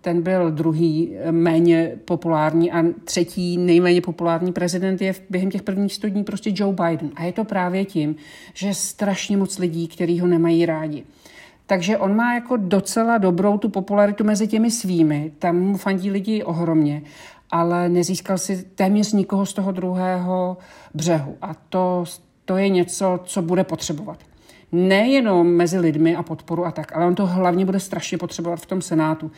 ten 0.02 0.22
byl 0.22 0.52
druhý 0.52 1.16
eh, 1.16 1.32
méně 1.32 1.92
populární 2.06 2.72
a 2.72 2.84
třetí 3.04 3.58
nejméně 3.58 4.02
populární 4.02 4.52
prezident 4.52 5.02
je 5.02 5.14
během 5.30 5.52
těch 5.52 5.62
prvních 5.62 5.94
100 5.94 6.10
dní 6.10 6.24
prostě 6.24 6.52
Joe 6.56 6.74
Biden. 6.74 7.12
A 7.16 7.24
je 7.24 7.34
to 7.34 7.44
právě 7.44 7.86
tím, 7.86 8.16
že 8.54 8.74
strašně 8.74 9.38
moc 9.38 9.58
lidí, 9.58 9.88
kteří 9.88 10.20
ho 10.20 10.28
nemají 10.28 10.66
rádi. 10.66 11.04
Takže 11.66 11.98
on 11.98 12.16
má 12.16 12.34
jako 12.34 12.58
docela 12.58 13.18
dobrou 13.18 13.58
tu 13.58 13.70
popularitu 13.70 14.24
mezi 14.24 14.48
těmi 14.48 14.72
svými, 14.72 15.32
tam 15.40 15.60
mu 15.60 15.78
fandí 15.78 16.12
lidi 16.12 16.44
ohromně, 16.44 17.02
ale 17.52 17.90
nezískal 17.90 18.38
si 18.38 18.64
téměř 18.76 19.14
nikoho 19.14 19.46
z 19.46 19.54
toho 19.54 19.72
druhého 19.72 20.58
břehu. 20.94 21.36
A 21.42 21.54
to, 21.54 22.04
to 22.46 22.58
je 22.58 22.70
něco, 22.70 23.20
co 23.24 23.42
bude 23.42 23.64
potřebovat 23.64 24.31
nejenom 24.72 25.48
mezi 25.48 25.80
lidmi 25.80 26.16
a 26.16 26.24
podporu 26.24 26.66
a 26.66 26.72
tak, 26.72 26.96
ale 26.96 27.06
on 27.06 27.16
to 27.16 27.26
hlavně 27.26 27.66
bude 27.66 27.80
strašně 27.80 28.18
potřebovat 28.18 28.60
v 28.60 28.66
tom 28.66 28.82
Senátu. 28.82 29.32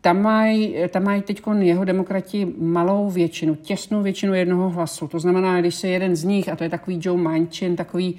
Tam 0.00 0.22
mají 0.22 0.76
tam 0.88 1.04
maj 1.04 1.22
teď 1.22 1.42
jeho 1.58 1.84
demokrati 1.84 2.52
malou 2.58 3.10
většinu, 3.10 3.54
těsnou 3.54 4.02
většinu 4.02 4.34
jednoho 4.34 4.70
hlasu. 4.70 5.08
To 5.08 5.20
znamená, 5.20 5.60
když 5.60 5.74
se 5.74 5.88
jeden 5.88 6.16
z 6.16 6.24
nich, 6.24 6.48
a 6.48 6.56
to 6.56 6.64
je 6.64 6.70
takový 6.70 7.00
Joe 7.02 7.22
Manchin, 7.22 7.76
takový 7.76 8.16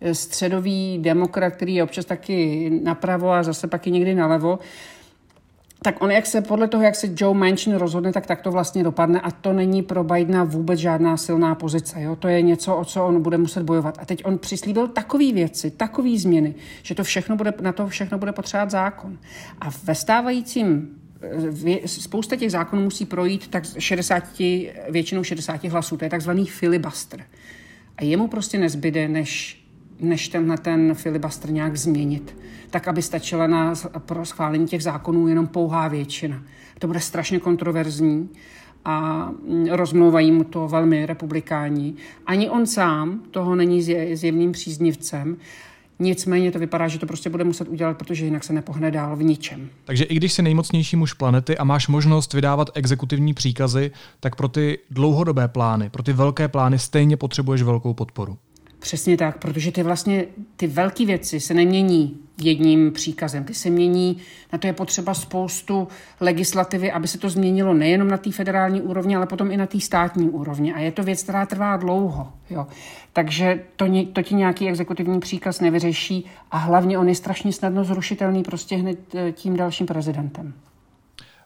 eh, 0.00 0.14
středový 0.14 0.98
demokrat, 0.98 1.56
který 1.56 1.74
je 1.74 1.82
občas 1.82 2.04
taky 2.04 2.70
napravo 2.84 3.30
a 3.30 3.42
zase 3.42 3.66
pak 3.66 3.86
i 3.86 3.90
někdy 3.90 4.14
nalevo, 4.14 4.58
Tak 5.82 6.02
on, 6.02 6.10
jak 6.10 6.26
se 6.26 6.40
podle 6.40 6.68
toho, 6.68 6.82
jak 6.82 6.94
se 6.94 7.08
Joe 7.16 7.38
Manchin 7.38 7.74
rozhodne, 7.74 8.12
tak 8.12 8.26
tak 8.26 8.42
to 8.42 8.50
vlastně 8.50 8.84
dopadne 8.84 9.20
a 9.20 9.30
to 9.30 9.52
není 9.52 9.82
pro 9.82 10.04
Bidena 10.04 10.44
vůbec 10.44 10.80
žádná 10.80 11.16
silná 11.16 11.54
pozice. 11.54 12.02
Jo? 12.02 12.16
To 12.16 12.28
je 12.28 12.42
něco, 12.42 12.76
o 12.76 12.84
co 12.84 13.06
on 13.06 13.22
bude 13.22 13.38
muset 13.38 13.62
bojovat. 13.62 13.98
A 14.00 14.04
teď 14.04 14.24
on 14.24 14.38
přislíbil 14.38 14.88
takové 14.88 15.32
věci, 15.32 15.70
takové 15.70 16.18
změny, 16.18 16.54
že 16.82 16.94
to 16.94 17.04
všechno 17.04 17.36
bude, 17.36 17.54
na 17.60 17.72
to 17.72 17.86
všechno 17.86 18.18
bude 18.18 18.32
potřebovat 18.32 18.70
zákon. 18.70 19.18
A 19.60 19.70
ve 19.84 19.94
stávajícím 19.94 20.98
spousta 21.86 22.36
těch 22.36 22.50
zákonů 22.50 22.82
musí 22.82 23.06
projít 23.06 23.48
tak 23.48 23.64
60, 23.78 24.24
většinou 24.90 25.24
60 25.24 25.64
hlasů. 25.64 25.96
To 25.96 26.04
je 26.04 26.10
takzvaný 26.10 26.46
filibuster. 26.46 27.24
A 27.96 28.04
jemu 28.04 28.28
prostě 28.28 28.58
nezbyde, 28.58 29.08
než 29.08 29.61
než 30.02 30.28
tenhle 30.28 30.58
ten 30.58 30.94
filibuster 30.94 31.50
nějak 31.50 31.76
změnit, 31.76 32.36
tak 32.70 32.88
aby 32.88 33.02
stačila 33.02 33.46
na, 33.46 33.74
pro 33.98 34.24
schválení 34.24 34.66
těch 34.66 34.82
zákonů 34.82 35.28
jenom 35.28 35.46
pouhá 35.46 35.88
většina. 35.88 36.42
To 36.78 36.86
bude 36.86 37.00
strašně 37.00 37.38
kontroverzní 37.38 38.28
a 38.84 39.28
mm, 39.30 39.66
rozmlouvají 39.70 40.32
mu 40.32 40.44
to 40.44 40.68
velmi 40.68 41.06
republikáni. 41.06 41.94
Ani 42.26 42.50
on 42.50 42.66
sám 42.66 43.22
toho 43.30 43.54
není 43.54 43.82
zjevným 44.16 44.52
příznivcem, 44.52 45.36
Nicméně 45.98 46.52
to 46.52 46.58
vypadá, 46.58 46.88
že 46.88 46.98
to 46.98 47.06
prostě 47.06 47.30
bude 47.30 47.44
muset 47.44 47.68
udělat, 47.68 47.98
protože 47.98 48.24
jinak 48.24 48.44
se 48.44 48.52
nepohne 48.52 48.90
dál 48.90 49.16
v 49.16 49.22
ničem. 49.22 49.70
Takže 49.84 50.04
i 50.04 50.14
když 50.14 50.32
jsi 50.32 50.42
nejmocnější 50.42 50.96
muž 50.96 51.12
planety 51.12 51.58
a 51.58 51.64
máš 51.64 51.88
možnost 51.88 52.34
vydávat 52.34 52.70
exekutivní 52.74 53.34
příkazy, 53.34 53.90
tak 54.20 54.36
pro 54.36 54.48
ty 54.48 54.78
dlouhodobé 54.90 55.48
plány, 55.48 55.90
pro 55.90 56.02
ty 56.02 56.12
velké 56.12 56.48
plány 56.48 56.78
stejně 56.78 57.16
potřebuješ 57.16 57.62
velkou 57.62 57.94
podporu. 57.94 58.38
Přesně 58.82 59.16
tak, 59.16 59.38
protože 59.38 59.72
ty 59.72 59.82
vlastně 59.82 60.24
ty 60.56 60.66
velké 60.66 61.06
věci 61.06 61.40
se 61.40 61.54
nemění 61.54 62.16
jedním 62.42 62.92
příkazem. 62.92 63.44
Ty 63.44 63.54
se 63.54 63.70
mění, 63.70 64.16
na 64.52 64.58
to 64.58 64.66
je 64.66 64.72
potřeba 64.72 65.14
spoustu 65.14 65.88
legislativy, 66.20 66.92
aby 66.92 67.08
se 67.08 67.18
to 67.18 67.30
změnilo 67.30 67.74
nejenom 67.74 68.08
na 68.08 68.16
té 68.16 68.32
federální 68.32 68.80
úrovni, 68.80 69.16
ale 69.16 69.26
potom 69.26 69.50
i 69.50 69.56
na 69.56 69.66
té 69.66 69.80
státní 69.80 70.30
úrovni. 70.30 70.74
A 70.74 70.78
je 70.78 70.92
to 70.92 71.02
věc, 71.02 71.22
která 71.22 71.46
trvá 71.46 71.76
dlouho. 71.76 72.32
Jo. 72.50 72.66
Takže 73.12 73.64
to, 73.76 73.86
to 74.12 74.22
ti 74.22 74.34
nějaký 74.34 74.68
exekutivní 74.68 75.20
příkaz 75.20 75.60
nevyřeší 75.60 76.26
a 76.50 76.58
hlavně 76.58 76.98
on 76.98 77.08
je 77.08 77.14
strašně 77.14 77.52
snadno 77.52 77.84
zrušitelný 77.84 78.42
prostě 78.42 78.76
hned 78.76 79.14
eh, 79.14 79.32
tím 79.32 79.56
dalším 79.56 79.86
prezidentem. 79.86 80.54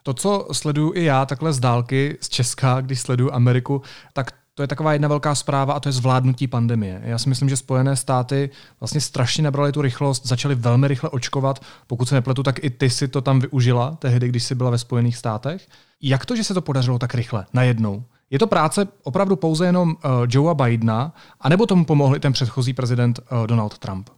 To, 0.03 0.13
co 0.13 0.47
sleduju 0.51 0.93
i 0.95 1.03
já 1.03 1.25
takhle 1.25 1.53
z 1.53 1.59
dálky 1.59 2.17
z 2.21 2.29
Česka, 2.29 2.81
když 2.81 2.99
sleduju 2.99 3.31
Ameriku, 3.31 3.81
tak 4.13 4.31
to 4.57 4.63
je 4.63 4.67
taková 4.67 4.93
jedna 4.93 5.07
velká 5.07 5.35
zpráva 5.35 5.73
a 5.73 5.79
to 5.79 5.89
je 5.89 5.93
zvládnutí 5.93 6.47
pandemie. 6.47 7.01
Já 7.03 7.17
si 7.17 7.29
myslím, 7.29 7.49
že 7.49 7.57
Spojené 7.57 7.95
státy 7.95 8.49
vlastně 8.79 9.01
strašně 9.01 9.43
nabrali 9.43 9.71
tu 9.71 9.81
rychlost, 9.81 10.27
začaly 10.27 10.55
velmi 10.55 10.87
rychle 10.87 11.09
očkovat. 11.09 11.61
Pokud 11.87 12.09
se 12.09 12.15
nepletu, 12.15 12.43
tak 12.43 12.63
i 12.63 12.69
ty 12.69 12.89
si 12.89 13.07
to 13.07 13.21
tam 13.21 13.39
využila 13.39 13.95
tehdy, 13.99 14.27
když 14.29 14.43
jsi 14.43 14.55
byla 14.55 14.69
ve 14.69 14.77
Spojených 14.77 15.17
státech. 15.17 15.67
Jak 16.01 16.25
to, 16.25 16.35
že 16.35 16.43
se 16.43 16.53
to 16.53 16.61
podařilo 16.61 16.99
tak 16.99 17.15
rychle, 17.15 17.45
najednou? 17.53 18.03
Je 18.29 18.39
to 18.39 18.47
práce 18.47 18.87
opravdu 19.03 19.35
pouze 19.35 19.65
jenom 19.65 19.89
uh, 19.89 19.95
Joea 20.29 20.53
Bidena, 20.53 21.13
anebo 21.41 21.65
tomu 21.65 21.85
pomohl 21.85 22.15
i 22.15 22.19
ten 22.19 22.33
předchozí 22.33 22.73
prezident 22.73 23.19
uh, 23.19 23.47
Donald 23.47 23.77
Trump? 23.77 24.09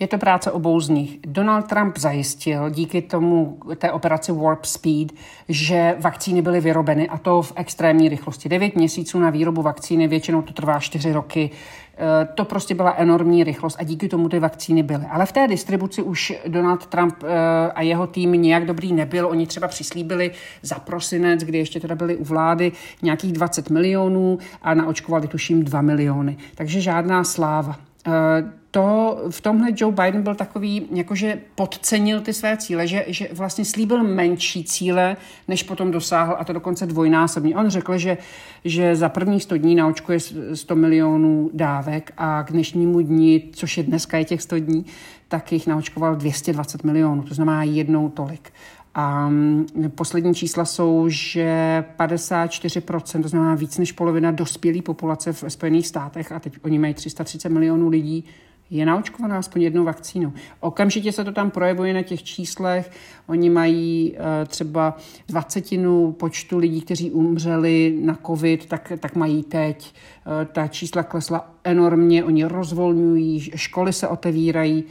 Je 0.00 0.08
to 0.08 0.18
práce 0.18 0.50
obou 0.50 0.80
z 0.80 0.88
nich. 0.88 1.18
Donald 1.26 1.66
Trump 1.66 1.98
zajistil 1.98 2.70
díky 2.70 3.02
tomu 3.02 3.58
té 3.76 3.92
operaci 3.92 4.32
Warp 4.32 4.64
Speed, 4.64 5.12
že 5.48 5.96
vakcíny 6.00 6.42
byly 6.42 6.60
vyrobeny 6.60 7.08
a 7.08 7.18
to 7.18 7.42
v 7.42 7.52
extrémní 7.56 8.08
rychlosti. 8.08 8.48
9 8.48 8.76
měsíců 8.76 9.18
na 9.18 9.30
výrobu 9.30 9.62
vakcíny, 9.62 10.08
většinou 10.08 10.42
to 10.42 10.52
trvá 10.52 10.80
4 10.80 11.12
roky. 11.12 11.50
E, 11.98 12.24
to 12.34 12.44
prostě 12.44 12.74
byla 12.74 12.94
enormní 12.96 13.44
rychlost 13.44 13.76
a 13.80 13.84
díky 13.84 14.08
tomu 14.08 14.28
ty 14.28 14.38
vakcíny 14.38 14.82
byly. 14.82 15.04
Ale 15.10 15.26
v 15.26 15.32
té 15.32 15.48
distribuci 15.48 16.02
už 16.02 16.32
Donald 16.48 16.86
Trump 16.86 17.22
e, 17.22 17.26
a 17.72 17.82
jeho 17.82 18.06
tým 18.06 18.32
nějak 18.32 18.66
dobrý 18.66 18.92
nebyl. 18.92 19.26
Oni 19.26 19.46
třeba 19.46 19.68
přislíbili 19.68 20.30
za 20.62 20.78
prosinec, 20.78 21.40
kdy 21.40 21.58
ještě 21.58 21.80
teda 21.80 21.94
byli 21.94 22.16
u 22.16 22.24
vlády, 22.24 22.72
nějakých 23.02 23.32
20 23.32 23.70
milionů 23.70 24.38
a 24.62 24.74
naočkovali 24.74 25.28
tuším 25.28 25.64
2 25.64 25.82
miliony. 25.82 26.36
Takže 26.54 26.80
žádná 26.80 27.24
sláva. 27.24 27.91
E, 28.06 28.62
to 28.70 29.18
v 29.30 29.40
tomhle 29.40 29.68
Joe 29.76 29.94
Biden 29.94 30.22
byl 30.22 30.34
takový, 30.34 30.86
jakože 30.94 31.40
podcenil 31.54 32.20
ty 32.20 32.32
své 32.32 32.56
cíle, 32.56 32.86
že, 32.86 33.04
že 33.08 33.28
vlastně 33.32 33.64
slíbil 33.64 34.02
menší 34.02 34.64
cíle, 34.64 35.16
než 35.48 35.62
potom 35.62 35.90
dosáhl, 35.90 36.36
a 36.38 36.44
to 36.44 36.52
dokonce 36.52 36.86
dvojnásobně. 36.86 37.56
On 37.56 37.70
řekl, 37.70 37.98
že, 37.98 38.18
že 38.64 38.96
za 38.96 39.08
prvních 39.08 39.42
100 39.42 39.56
dní 39.56 39.74
naočkuje 39.74 40.18
100 40.54 40.76
milionů 40.76 41.50
dávek 41.54 42.12
a 42.16 42.42
k 42.42 42.52
dnešnímu 42.52 43.00
dní, 43.00 43.50
což 43.52 43.76
je 43.76 43.82
dneska 43.82 44.18
je 44.18 44.24
těch 44.24 44.42
100 44.42 44.58
dní, 44.58 44.86
tak 45.28 45.52
jich 45.52 45.66
naočkoval 45.66 46.16
220 46.16 46.84
milionů, 46.84 47.22
to 47.22 47.34
znamená 47.34 47.62
jednou 47.62 48.08
tolik. 48.08 48.52
A 48.94 49.28
mm, 49.28 49.66
poslední 49.94 50.34
čísla 50.34 50.64
jsou, 50.64 51.04
že 51.08 51.84
54%, 51.98 53.22
to 53.22 53.28
znamená 53.28 53.54
víc 53.54 53.78
než 53.78 53.92
polovina 53.92 54.30
dospělé 54.30 54.82
populace 54.82 55.32
v 55.32 55.44
Spojených 55.48 55.86
státech, 55.86 56.32
a 56.32 56.40
teď 56.40 56.58
oni 56.62 56.78
mají 56.78 56.94
330 56.94 57.48
milionů 57.48 57.88
lidí, 57.88 58.24
je 58.72 58.86
naočkovaná 58.86 59.38
aspoň 59.38 59.62
jednou 59.62 59.84
vakcínou. 59.84 60.32
Okamžitě 60.60 61.12
se 61.12 61.24
to 61.24 61.32
tam 61.32 61.50
projevuje 61.50 61.94
na 61.94 62.02
těch 62.02 62.22
číslech. 62.22 62.90
Oni 63.26 63.50
mají 63.50 64.12
uh, 64.12 64.18
třeba 64.46 64.96
dvacetinu 65.28 66.12
počtu 66.12 66.58
lidí, 66.58 66.80
kteří 66.80 67.10
umřeli 67.10 67.98
na 68.00 68.18
covid, 68.26 68.66
tak, 68.66 68.92
tak 69.00 69.16
mají 69.16 69.42
teď. 69.42 69.94
Uh, 70.26 70.44
ta 70.52 70.66
čísla 70.68 71.02
klesla 71.02 71.50
enormně, 71.64 72.24
oni 72.24 72.44
rozvolňují, 72.44 73.50
školy 73.54 73.92
se 73.92 74.08
otevírají. 74.08 74.84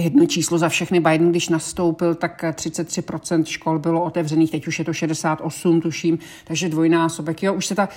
Jedno 0.00 0.26
číslo 0.26 0.58
za 0.58 0.68
všechny 0.68 1.00
Biden, 1.00 1.30
když 1.30 1.48
nastoupil, 1.48 2.14
tak 2.14 2.42
33% 2.42 3.44
škol 3.44 3.78
bylo 3.78 4.04
otevřených, 4.04 4.50
teď 4.50 4.66
už 4.66 4.78
je 4.78 4.84
to 4.84 4.92
68, 4.92 5.80
tuším, 5.80 6.18
takže 6.44 6.68
dvojnásobek. 6.68 7.42
Jo, 7.42 7.54
už 7.54 7.66
se 7.66 7.74
ta, 7.74 7.88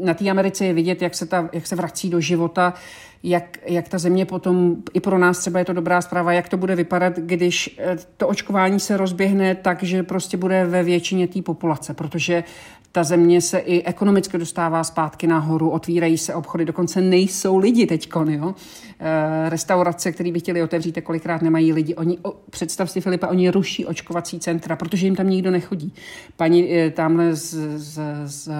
na 0.00 0.14
té 0.14 0.30
Americe 0.30 0.64
je 0.64 0.72
vidět, 0.72 1.02
jak 1.02 1.14
se, 1.14 1.26
ta, 1.26 1.48
jak 1.52 1.66
se 1.66 1.76
vrací 1.76 2.10
do 2.10 2.20
života, 2.20 2.74
jak, 3.22 3.58
jak 3.66 3.88
ta 3.88 3.98
země 3.98 4.26
potom, 4.26 4.76
i 4.92 5.00
pro 5.00 5.18
nás 5.18 5.38
třeba 5.38 5.58
je 5.58 5.64
to 5.64 5.72
dobrá 5.72 6.00
zpráva, 6.00 6.32
jak 6.32 6.48
to 6.48 6.56
bude 6.56 6.76
vypadat, 6.76 7.16
když 7.16 7.76
eh, 7.78 7.96
to 8.16 8.28
očkování 8.28 8.80
se 8.80 8.96
rozběhne 8.96 9.54
tak, 9.54 9.82
že 9.82 10.02
prostě 10.02 10.36
bude 10.36 10.66
ve 10.66 10.82
většině 10.82 11.28
té 11.28 11.42
populace, 11.42 11.94
protože 11.94 12.44
ta 12.92 13.04
země 13.04 13.40
se 13.40 13.58
i 13.58 13.82
ekonomicky 13.82 14.38
dostává 14.38 14.84
zpátky 14.84 15.26
nahoru, 15.26 15.70
otvírají 15.70 16.18
se 16.18 16.34
obchody, 16.34 16.64
dokonce 16.64 17.00
nejsou 17.00 17.56
lidi 17.56 17.86
teď. 17.86 18.08
Jo? 18.28 18.54
E, 19.00 19.50
restaurace, 19.50 20.12
které 20.12 20.32
by 20.32 20.40
chtěli 20.40 20.62
otevřít, 20.62 21.00
kolikrát 21.02 21.42
nemají 21.42 21.72
lidi. 21.72 21.94
Oni, 21.94 22.18
představ 22.50 22.90
si, 22.90 23.00
Filipa, 23.00 23.28
oni 23.28 23.50
ruší 23.50 23.86
očkovací 23.86 24.40
centra, 24.40 24.76
protože 24.76 25.06
jim 25.06 25.16
tam 25.16 25.30
nikdo 25.30 25.50
nechodí. 25.50 25.94
Paní 26.36 26.74
e, 26.74 26.90
tamhle 26.90 27.34
z, 27.34 27.54
z, 27.76 28.00
z 28.24 28.50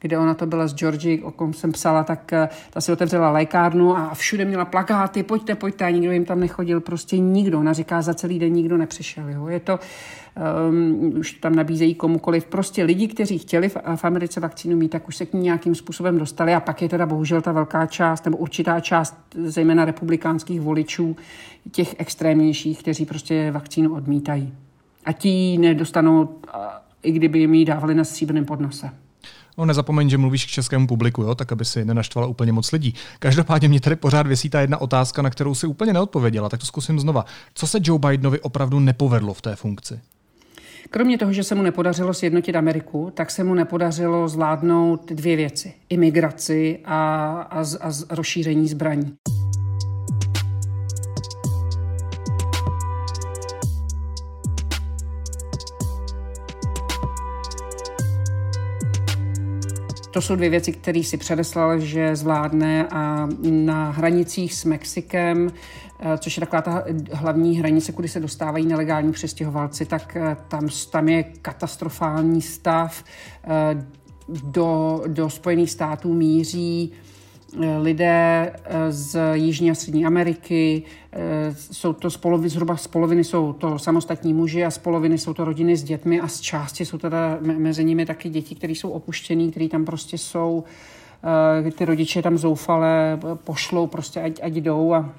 kde 0.00 0.18
ona 0.18 0.34
to 0.34 0.46
byla 0.46 0.66
s 0.66 0.74
Georgie, 0.74 1.22
o 1.22 1.30
kom 1.30 1.52
jsem 1.52 1.72
psala, 1.72 2.04
tak 2.04 2.32
eh, 2.32 2.48
ta 2.70 2.80
si 2.80 2.92
otevřela 2.92 3.30
lékárnu 3.30 3.96
a 3.96 4.14
všude 4.14 4.44
měla 4.44 4.64
plakáty, 4.64 5.22
pojďte, 5.22 5.54
pojďte, 5.54 5.84
a 5.84 5.90
nikdo 5.90 6.12
jim 6.12 6.24
tam 6.24 6.40
nechodil, 6.40 6.80
prostě 6.80 7.18
nikdo. 7.18 7.60
Ona 7.60 7.72
říká, 7.72 8.02
za 8.02 8.14
celý 8.14 8.38
den 8.38 8.52
nikdo 8.52 8.76
nepřišel. 8.76 9.28
Jo. 9.28 9.46
Je 9.46 9.60
to, 9.60 9.78
um, 10.70 11.12
už 11.18 11.32
tam 11.32 11.54
nabízejí 11.54 11.94
komukoliv. 11.94 12.44
Prostě 12.44 12.84
lidi, 12.84 13.08
kteří 13.08 13.38
chtěli 13.38 13.68
v, 13.68 13.76
v 13.96 14.04
Americe 14.04 14.40
vakcínu 14.40 14.76
mít, 14.76 14.88
tak 14.88 15.08
už 15.08 15.16
se 15.16 15.26
k 15.26 15.32
ní 15.32 15.40
nějakým 15.40 15.74
způsobem 15.74 16.18
dostali 16.18 16.54
a 16.54 16.60
pak 16.60 16.82
je 16.82 16.88
teda 16.88 17.06
bohužel 17.06 17.42
ta 17.42 17.52
velká 17.52 17.86
část, 17.86 18.24
nebo 18.24 18.36
určitá 18.36 18.80
část, 18.80 19.16
zejména 19.44 19.84
republikánských 19.84 20.60
voličů, 20.60 21.16
těch 21.72 21.94
extrémnějších, 21.98 22.78
kteří 22.82 23.06
prostě 23.06 23.50
vakcínu 23.50 23.94
odmítají. 23.94 24.54
A 25.04 25.12
ti 25.12 25.58
nedostanou, 25.58 26.28
i 27.02 27.12
kdyby 27.12 27.38
jim 27.38 27.54
ji 27.54 27.64
dávali 27.64 27.94
na 27.94 28.04
stříbrném 28.04 28.44
podnose. 28.44 28.90
No 29.58 29.66
nezapomeň, 29.66 30.10
že 30.10 30.18
mluvíš 30.18 30.44
k 30.44 30.48
českému 30.48 30.86
publiku, 30.86 31.22
jo, 31.22 31.34
tak 31.34 31.52
aby 31.52 31.64
si 31.64 31.84
nenaštvala 31.84 32.26
úplně 32.26 32.52
moc 32.52 32.72
lidí. 32.72 32.94
Každopádně 33.18 33.68
mě 33.68 33.80
tady 33.80 33.96
pořád 33.96 34.26
vysí 34.26 34.50
ta 34.50 34.60
jedna 34.60 34.80
otázka, 34.80 35.22
na 35.22 35.30
kterou 35.30 35.54
si 35.54 35.66
úplně 35.66 35.92
neodpověděla, 35.92 36.48
tak 36.48 36.60
to 36.60 36.66
zkusím 36.66 37.00
znova. 37.00 37.24
Co 37.54 37.66
se 37.66 37.78
Joe 37.82 37.98
Bidenovi 37.98 38.40
opravdu 38.40 38.80
nepovedlo 38.80 39.34
v 39.34 39.42
té 39.42 39.56
funkci? 39.56 40.00
Kromě 40.90 41.18
toho, 41.18 41.32
že 41.32 41.44
se 41.44 41.54
mu 41.54 41.62
nepodařilo 41.62 42.14
sjednotit 42.14 42.56
Ameriku, 42.56 43.12
tak 43.14 43.30
se 43.30 43.44
mu 43.44 43.54
nepodařilo 43.54 44.28
zvládnout 44.28 45.12
dvě 45.12 45.36
věci. 45.36 45.72
Imigraci 45.88 46.78
a, 46.84 47.26
a, 47.50 47.60
a 47.60 47.90
rozšíření 48.10 48.68
zbraní. 48.68 49.16
To 60.10 60.20
jsou 60.20 60.36
dvě 60.36 60.50
věci, 60.50 60.72
které 60.72 61.02
si 61.02 61.16
předeslal, 61.16 61.78
že 61.78 62.16
zvládne 62.16 62.88
a 62.90 63.28
na 63.50 63.90
hranicích 63.90 64.54
s 64.54 64.64
Mexikem, 64.64 65.52
eh, 66.00 66.18
což 66.18 66.36
je 66.36 66.40
taková 66.40 66.62
ta 66.62 66.84
hlavní 67.12 67.58
hranice, 67.58 67.92
kudy 67.92 68.08
se 68.08 68.20
dostávají 68.20 68.66
nelegální 68.66 69.12
přestěhovalci, 69.12 69.86
tak 69.86 70.16
eh, 70.16 70.36
tam, 70.48 70.68
tam 70.90 71.08
je 71.08 71.22
katastrofální 71.22 72.42
stav. 72.42 73.04
Eh, 73.44 73.86
do, 74.28 75.02
do 75.06 75.30
Spojených 75.30 75.70
států 75.70 76.14
míří 76.14 76.92
lidé 77.78 78.52
z 78.88 79.34
Jižní 79.34 79.70
a 79.70 79.74
Střední 79.74 80.06
Ameriky, 80.06 80.82
jsou 81.54 81.92
to 81.92 82.10
z 82.10 82.20
zhruba 82.44 82.76
z 82.76 82.86
poloviny 82.86 83.24
jsou 83.24 83.52
to 83.52 83.78
samostatní 83.78 84.34
muži 84.34 84.64
a 84.64 84.70
z 84.70 84.78
poloviny 84.78 85.18
jsou 85.18 85.34
to 85.34 85.44
rodiny 85.44 85.76
s 85.76 85.84
dětmi 85.84 86.20
a 86.20 86.28
z 86.28 86.40
části 86.40 86.84
jsou 86.84 86.98
teda 86.98 87.38
mezi 87.40 87.84
nimi 87.84 88.06
taky 88.06 88.28
děti, 88.28 88.54
které 88.54 88.72
jsou 88.72 88.90
opuštěný, 88.90 89.50
které 89.50 89.68
tam 89.68 89.84
prostě 89.84 90.18
jsou, 90.18 90.64
ty 91.76 91.84
rodiče 91.84 92.22
tam 92.22 92.38
zoufale 92.38 93.20
pošlou 93.34 93.86
prostě, 93.86 94.20
ať, 94.20 94.40
ať 94.42 94.52
jdou 94.52 94.94
a 94.94 95.12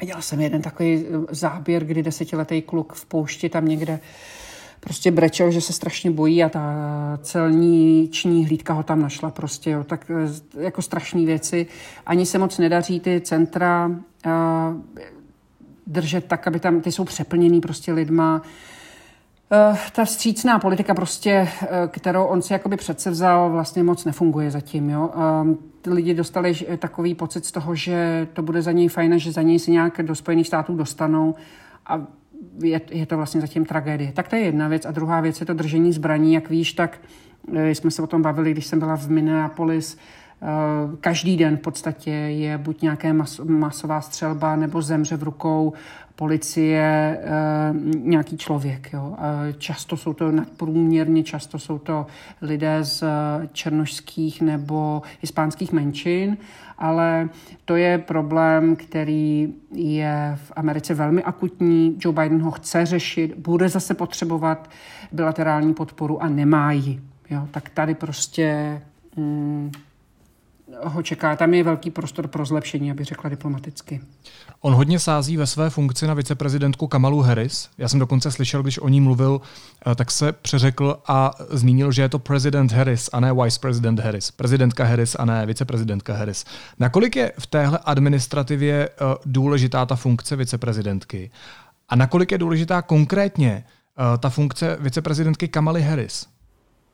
Viděla 0.00 0.20
jsem 0.20 0.40
jeden 0.40 0.62
takový 0.62 1.04
záběr, 1.30 1.84
kdy 1.84 2.02
desetiletý 2.02 2.62
kluk 2.62 2.92
v 2.92 3.04
poušti 3.04 3.48
tam 3.48 3.68
někde 3.68 4.00
prostě 4.84 5.10
brečel, 5.10 5.50
že 5.50 5.60
se 5.60 5.72
strašně 5.72 6.10
bojí 6.10 6.44
a 6.44 6.48
ta 6.48 6.62
celní 7.22 8.08
ční 8.08 8.46
hlídka 8.46 8.72
ho 8.72 8.82
tam 8.82 9.00
našla 9.02 9.30
prostě, 9.30 9.70
jo. 9.70 9.84
tak 9.84 10.10
eh, 10.10 10.62
jako 10.62 10.82
strašné 10.82 11.24
věci. 11.24 11.66
Ani 12.06 12.26
se 12.26 12.38
moc 12.38 12.58
nedaří 12.58 13.00
ty 13.00 13.20
centra 13.20 13.86
uh, 13.86 14.32
držet 15.86 16.24
tak, 16.24 16.46
aby 16.46 16.60
tam, 16.60 16.80
ty 16.80 16.92
jsou 16.92 17.04
přeplněný 17.04 17.60
prostě 17.60 17.92
lidma. 17.92 18.42
Uh, 19.70 19.76
ta 19.92 20.04
vstřícná 20.04 20.58
politika 20.58 20.94
prostě, 20.94 21.48
uh, 21.62 21.68
kterou 21.88 22.24
on 22.24 22.42
si 22.42 22.52
jakoby 22.52 22.76
předsevzal, 22.76 23.50
vlastně 23.50 23.82
moc 23.82 24.04
nefunguje 24.04 24.50
zatím, 24.50 24.90
jo. 24.90 25.10
Uh, 25.14 25.54
ty 25.82 25.90
lidi 25.90 26.14
dostali 26.14 26.54
takový 26.78 27.14
pocit 27.14 27.44
z 27.44 27.52
toho, 27.52 27.74
že 27.74 28.28
to 28.32 28.42
bude 28.42 28.62
za 28.62 28.72
něj 28.72 28.88
fajn, 28.88 29.18
že 29.18 29.32
za 29.32 29.42
něj 29.42 29.58
se 29.58 29.70
nějak 29.70 30.02
do 30.02 30.14
Spojených 30.14 30.46
států 30.46 30.76
dostanou 30.76 31.34
a 31.86 32.06
je, 32.62 32.80
je 32.90 33.06
to 33.06 33.16
vlastně 33.16 33.40
zatím 33.40 33.64
tragédie. 33.64 34.12
Tak 34.12 34.28
to 34.28 34.36
je 34.36 34.42
jedna 34.42 34.68
věc. 34.68 34.86
A 34.86 34.90
druhá 34.90 35.20
věc 35.20 35.40
je 35.40 35.46
to 35.46 35.54
držení 35.54 35.92
zbraní. 35.92 36.34
Jak 36.34 36.50
víš, 36.50 36.72
tak 36.72 37.00
eh, 37.54 37.70
jsme 37.70 37.90
se 37.90 38.02
o 38.02 38.06
tom 38.06 38.22
bavili, 38.22 38.50
když 38.50 38.66
jsem 38.66 38.78
byla 38.78 38.96
v 38.96 39.10
Minneapolis. 39.10 39.98
Eh, 40.44 40.96
každý 41.00 41.36
den 41.36 41.56
v 41.56 41.60
podstatě 41.60 42.10
je 42.10 42.58
buď 42.58 42.82
nějaké 42.82 43.12
mas, 43.12 43.38
masová 43.38 44.00
střelba 44.00 44.56
nebo 44.56 44.82
zemře 44.82 45.16
v 45.16 45.22
rukou 45.22 45.72
policie 46.16 47.18
eh, 47.22 47.30
nějaký 47.98 48.36
člověk. 48.36 48.90
Jo. 48.92 49.16
Často 49.58 49.96
jsou 49.96 50.12
to 50.12 50.32
nadprůměrně, 50.32 51.22
často 51.22 51.58
jsou 51.58 51.78
to 51.78 52.06
lidé 52.42 52.78
z 52.84 53.04
černožských 53.52 54.42
nebo 54.42 55.02
hispánských 55.20 55.72
menšin 55.72 56.36
ale 56.78 57.28
to 57.64 57.76
je 57.76 57.98
problém, 57.98 58.76
který 58.76 59.54
je 59.72 60.38
v 60.44 60.52
Americe 60.56 60.94
velmi 60.94 61.22
akutní. 61.22 61.96
Joe 62.00 62.14
Biden 62.14 62.42
ho 62.42 62.50
chce 62.50 62.86
řešit, 62.86 63.34
bude 63.38 63.68
zase 63.68 63.94
potřebovat 63.94 64.70
bilaterální 65.12 65.74
podporu 65.74 66.22
a 66.22 66.28
nemá 66.28 66.72
ji. 66.72 67.00
Jo, 67.30 67.48
tak 67.50 67.68
tady 67.68 67.94
prostě 67.94 68.80
mm, 69.16 69.72
ho 70.84 71.02
čeká. 71.02 71.36
Tam 71.36 71.54
je 71.54 71.64
velký 71.64 71.90
prostor 71.90 72.28
pro 72.28 72.44
zlepšení, 72.44 72.90
aby 72.90 73.04
řekla 73.04 73.30
diplomaticky. 73.30 74.00
On 74.60 74.74
hodně 74.74 74.98
sází 74.98 75.36
ve 75.36 75.46
své 75.46 75.70
funkci 75.70 76.06
na 76.06 76.14
viceprezidentku 76.14 76.86
Kamalu 76.86 77.20
Harris. 77.20 77.68
Já 77.78 77.88
jsem 77.88 78.00
dokonce 78.00 78.30
slyšel, 78.30 78.62
když 78.62 78.78
o 78.78 78.88
ní 78.88 79.00
mluvil, 79.00 79.40
eh, 79.86 79.94
tak 79.94 80.10
se 80.10 80.32
přeřekl 80.32 80.96
a 81.06 81.30
zmínil, 81.50 81.92
že 81.92 82.02
je 82.02 82.08
to 82.08 82.18
prezident 82.18 82.72
Harris 82.72 83.10
a 83.12 83.20
ne 83.20 83.32
vice 83.32 83.60
president 83.60 84.00
Harris. 84.00 84.30
Prezidentka 84.30 84.84
Harris 84.84 85.16
a 85.18 85.24
ne 85.24 85.46
viceprezidentka 85.46 86.14
Harris. 86.14 86.44
Nakolik 86.78 87.16
je 87.16 87.32
v 87.38 87.46
téhle 87.46 87.78
administrativě 87.84 88.88
eh, 88.88 89.04
důležitá 89.26 89.86
ta 89.86 89.96
funkce 89.96 90.36
viceprezidentky? 90.36 91.30
A 91.88 91.96
nakolik 91.96 92.32
je 92.32 92.38
důležitá 92.38 92.82
konkrétně 92.82 93.64
eh, 93.64 94.18
ta 94.18 94.30
funkce 94.30 94.76
viceprezidentky 94.80 95.48
Kamaly 95.48 95.82
Harris? 95.82 96.26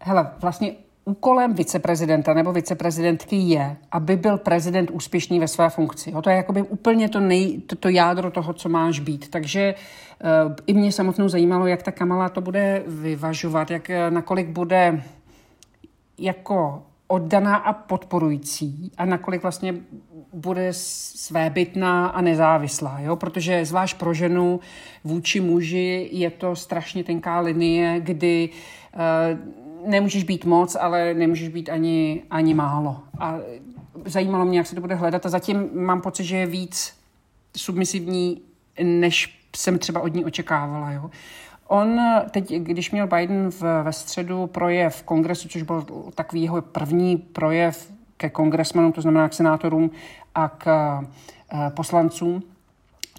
Hele, 0.00 0.30
vlastně 0.40 0.72
úkolem 1.04 1.54
viceprezidenta 1.54 2.34
nebo 2.34 2.52
viceprezidentky 2.52 3.36
je, 3.36 3.76
aby 3.92 4.16
byl 4.16 4.38
prezident 4.38 4.90
úspěšný 4.90 5.40
ve 5.40 5.48
své 5.48 5.70
funkci. 5.70 6.10
Jo, 6.10 6.22
to 6.22 6.30
je 6.30 6.36
jakoby 6.36 6.62
úplně 6.62 7.08
to, 7.08 7.20
nej, 7.20 7.60
to, 7.60 7.76
to 7.76 7.88
jádro 7.88 8.30
toho, 8.30 8.52
co 8.52 8.68
máš 8.68 9.00
být. 9.00 9.30
Takže 9.30 9.74
uh, 10.46 10.54
i 10.66 10.74
mě 10.74 10.92
samotnou 10.92 11.28
zajímalo, 11.28 11.66
jak 11.66 11.82
ta 11.82 11.92
Kamala 11.92 12.28
to 12.28 12.40
bude 12.40 12.82
vyvažovat, 12.86 13.70
jak 13.70 13.90
eh, 13.90 14.10
nakolik 14.10 14.48
bude 14.48 15.02
jako 16.18 16.82
oddaná 17.10 17.56
a 17.56 17.72
podporující 17.72 18.92
a 18.98 19.04
nakolik 19.04 19.42
vlastně 19.42 19.74
bude 20.32 20.68
svébytná 20.72 22.08
a 22.08 22.20
nezávislá, 22.20 23.00
jo? 23.00 23.16
protože 23.16 23.64
zvlášť 23.64 23.98
pro 23.98 24.14
ženu 24.14 24.60
vůči 25.04 25.40
muži 25.40 26.08
je 26.12 26.30
to 26.30 26.56
strašně 26.56 27.04
tenká 27.04 27.40
linie, 27.40 28.00
kdy 28.00 28.48
uh, 28.94 29.59
nemůžeš 29.86 30.24
být 30.24 30.44
moc, 30.44 30.76
ale 30.80 31.14
nemůžeš 31.14 31.48
být 31.48 31.68
ani, 31.68 32.22
ani 32.30 32.54
málo. 32.54 33.02
A 33.18 33.38
zajímalo 34.04 34.44
mě, 34.44 34.58
jak 34.58 34.66
se 34.66 34.74
to 34.74 34.80
bude 34.80 34.94
hledat 34.94 35.26
a 35.26 35.28
zatím 35.28 35.68
mám 35.72 36.00
pocit, 36.00 36.24
že 36.24 36.36
je 36.36 36.46
víc 36.46 36.94
submisivní, 37.56 38.42
než 38.82 39.40
jsem 39.56 39.78
třeba 39.78 40.00
od 40.00 40.14
ní 40.14 40.24
očekávala. 40.24 40.92
Jo. 40.92 41.10
On 41.68 42.00
teď, 42.30 42.52
když 42.52 42.90
měl 42.90 43.06
Biden 43.06 43.50
v, 43.50 43.62
ve 43.82 43.92
středu 43.92 44.46
projev 44.46 44.96
v 44.96 45.02
kongresu, 45.02 45.48
což 45.48 45.62
byl 45.62 45.86
takový 46.14 46.42
jeho 46.42 46.62
první 46.62 47.16
projev 47.16 47.92
ke 48.16 48.30
kongresmanům, 48.30 48.92
to 48.92 49.00
znamená 49.00 49.28
k 49.28 49.34
senátorům 49.34 49.90
a 50.34 50.48
k 50.48 50.98
uh, 50.98 51.58
poslancům, 51.70 52.42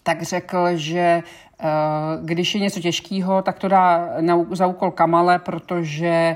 tak 0.04 0.22
řekl, 0.22 0.68
že 0.76 1.24
uh, 1.64 2.26
když 2.26 2.56
je 2.56 2.62
něco 2.62 2.80
těžkého, 2.80 3.42
tak 3.42 3.60
to 3.60 3.68
dá 3.68 4.10
na, 4.22 4.46
za 4.52 4.68
úkol 4.68 4.92
Kamale, 4.92 5.40
protože 5.40 6.36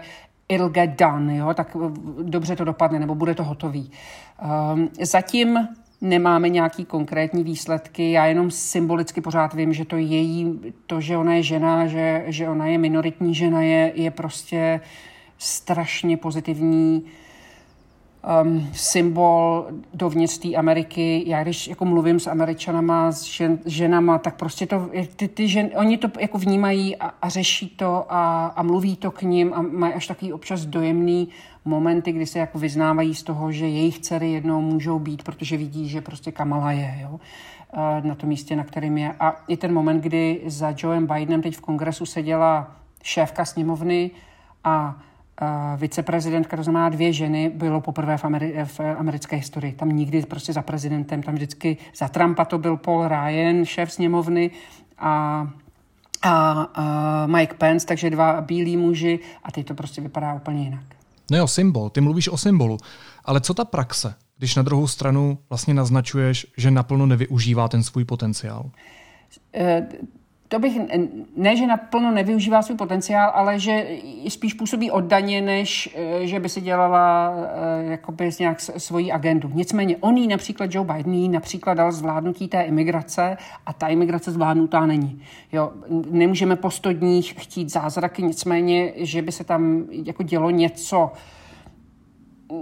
it'll 0.50 0.70
get 0.70 0.90
done, 0.90 1.38
jo? 1.38 1.54
tak 1.54 1.78
dobře 2.22 2.56
to 2.56 2.64
dopadne, 2.64 3.00
nebo 3.00 3.16
bude 3.16 3.36
to 3.36 3.44
hotový. 3.44 3.92
Um, 4.74 4.90
zatím 5.02 5.68
nemáme 6.02 6.50
nějaký 6.50 6.86
konkrétní 6.86 7.44
výsledky, 7.44 8.12
já 8.12 8.26
jenom 8.26 8.52
symbolicky 8.52 9.22
pořád 9.22 9.54
vím, 9.54 9.74
že 9.74 9.86
to 9.86 9.98
její, 9.98 10.60
to, 10.88 11.02
že 11.02 11.18
ona 11.18 11.34
je 11.34 11.44
žena, 11.44 11.88
že, 11.88 12.24
že 12.28 12.50
ona 12.50 12.68
je 12.68 12.78
minoritní 12.78 13.36
žena, 13.36 13.62
je, 13.62 13.92
je 13.96 14.12
prostě 14.12 14.82
strašně 15.38 16.18
pozitivní 16.18 17.06
um, 18.44 18.70
symbol 18.74 19.68
dovnitř 19.94 20.38
té 20.38 20.56
Ameriky. 20.56 21.24
Já 21.28 21.44
když 21.44 21.68
jako 21.68 21.86
mluvím 21.86 22.20
s 22.20 22.28
Američanama, 22.28 23.12
s 23.12 23.24
žen, 23.24 23.60
ženama, 23.66 24.18
tak 24.18 24.36
prostě 24.36 24.66
to, 24.66 24.90
ty, 25.16 25.28
ty 25.28 25.48
žen, 25.48 25.70
oni 25.76 25.98
to 25.98 26.08
jako 26.20 26.38
vnímají 26.38 26.96
a, 26.96 27.14
a 27.22 27.30
řeší 27.30 27.70
to 27.70 28.06
a, 28.10 28.46
a 28.46 28.64
mluví 28.64 28.96
to 28.96 29.12
k 29.12 29.22
ním 29.22 29.54
a 29.54 29.62
mají 29.62 29.94
až 29.94 30.08
takový 30.08 30.34
občas 30.34 30.66
dojemný 30.66 31.28
momenty, 31.66 32.12
kdy 32.12 32.26
se 32.26 32.40
jako 32.40 32.60
vyznávají 32.60 33.16
z 33.16 33.24
toho, 33.24 33.52
že 33.52 33.68
jejich 33.68 34.00
dcery 34.00 34.32
jednou 34.32 34.62
můžou 34.62 35.00
být, 35.00 35.24
protože 35.24 35.58
vidí, 35.58 35.90
že 35.90 36.02
prostě 36.02 36.32
Kamala 36.32 36.72
je, 36.72 37.00
jo 37.02 37.20
na 38.04 38.16
tom 38.16 38.30
místě, 38.30 38.56
na 38.56 38.64
kterém 38.64 38.98
je. 38.98 39.16
A 39.20 39.36
i 39.48 39.58
ten 39.58 39.74
moment, 39.74 40.02
kdy 40.02 40.42
za 40.46 40.74
Joeem 40.78 41.08
Bidenem 41.08 41.42
teď 41.42 41.58
v 41.58 41.62
kongresu 41.62 42.06
seděla 42.06 42.76
šéfka 43.04 43.46
sněmovny 43.46 44.12
a 44.64 45.02
viceprezidentka, 45.78 46.58
to 46.58 46.64
znamená 46.64 46.90
dvě 46.90 47.14
ženy, 47.14 47.52
bylo 47.56 47.82
poprvé 47.82 48.18
v, 48.18 48.24
Ameri- 48.24 48.66
v 48.66 48.80
americké 48.80 49.36
historii. 49.36 49.74
Tam 49.74 49.90
nikdy 49.90 50.22
prostě 50.22 50.54
za 50.54 50.62
prezidentem, 50.62 51.24
tam 51.24 51.34
vždycky 51.36 51.78
za 51.98 52.08
Trumpa 52.08 52.46
to 52.46 52.58
byl 52.58 52.78
Paul 52.78 53.08
Ryan, 53.08 53.66
šéf 53.66 53.92
sněmovny 53.92 54.52
a 54.98 55.48
a, 56.22 56.52
a 56.74 57.28
Mike 57.28 57.54
Pence, 57.54 57.86
takže 57.86 58.10
dva 58.10 58.42
bílí 58.42 58.78
muži 58.78 59.20
a 59.44 59.52
teď 59.52 59.68
to 59.68 59.74
prostě 59.74 60.02
vypadá 60.02 60.34
úplně 60.34 60.64
jinak. 60.64 60.84
No 61.32 61.38
jo, 61.38 61.48
symbol, 61.48 61.90
ty 61.90 62.02
mluvíš 62.02 62.28
o 62.28 62.38
symbolu, 62.38 62.78
ale 63.26 63.42
co 63.42 63.54
ta 63.54 63.66
praxe, 63.66 64.16
když 64.38 64.56
na 64.56 64.64
druhou 64.64 64.88
stranu 64.88 65.38
vlastně 65.50 65.74
naznačuješ, 65.74 66.48
že 66.58 66.72
naplno 66.72 67.06
nevyužívá 67.06 67.68
ten 67.68 67.84
svůj 67.84 68.06
potenciál? 68.06 68.72
E, 69.54 69.88
to 70.56 70.60
bych, 70.60 70.80
ne, 71.36 71.56
že 71.56 71.68
naplno 71.68 72.12
nevyužívá 72.12 72.62
svůj 72.62 72.78
potenciál, 72.78 73.32
ale 73.36 73.60
že 73.60 73.88
spíš 74.28 74.54
působí 74.54 74.92
oddaně, 74.92 75.42
než 75.42 75.96
eh, 75.96 76.28
že 76.28 76.40
by 76.40 76.50
si 76.50 76.62
dělala 76.62 77.34
eh, 77.36 77.92
jakoby 77.92 78.30
nějak 78.40 78.62
svoji 78.62 79.12
agendu. 79.12 79.52
Nicméně 79.54 79.98
on 79.98 80.18
jí 80.18 80.28
například, 80.28 80.76
Joe 80.76 80.94
Biden 80.94 81.14
jí 81.14 81.30
například 81.30 81.74
dal 81.74 81.92
zvládnutí 81.92 82.48
té 82.48 82.62
imigrace 82.62 83.38
a 83.66 83.74
ta 83.74 83.88
imigrace 83.88 84.32
zvládnutá 84.32 84.86
není. 84.86 85.22
Jo, 85.52 85.72
nemůžeme 86.12 86.56
po 86.56 86.72
100 86.72 86.94
dních 86.94 87.34
chtít 87.38 87.72
zázraky, 87.72 88.24
nicméně, 88.24 88.94
že 88.96 89.22
by 89.22 89.32
se 89.32 89.44
tam 89.44 89.84
jako 89.90 90.24
dělo 90.24 90.50
něco, 90.50 91.12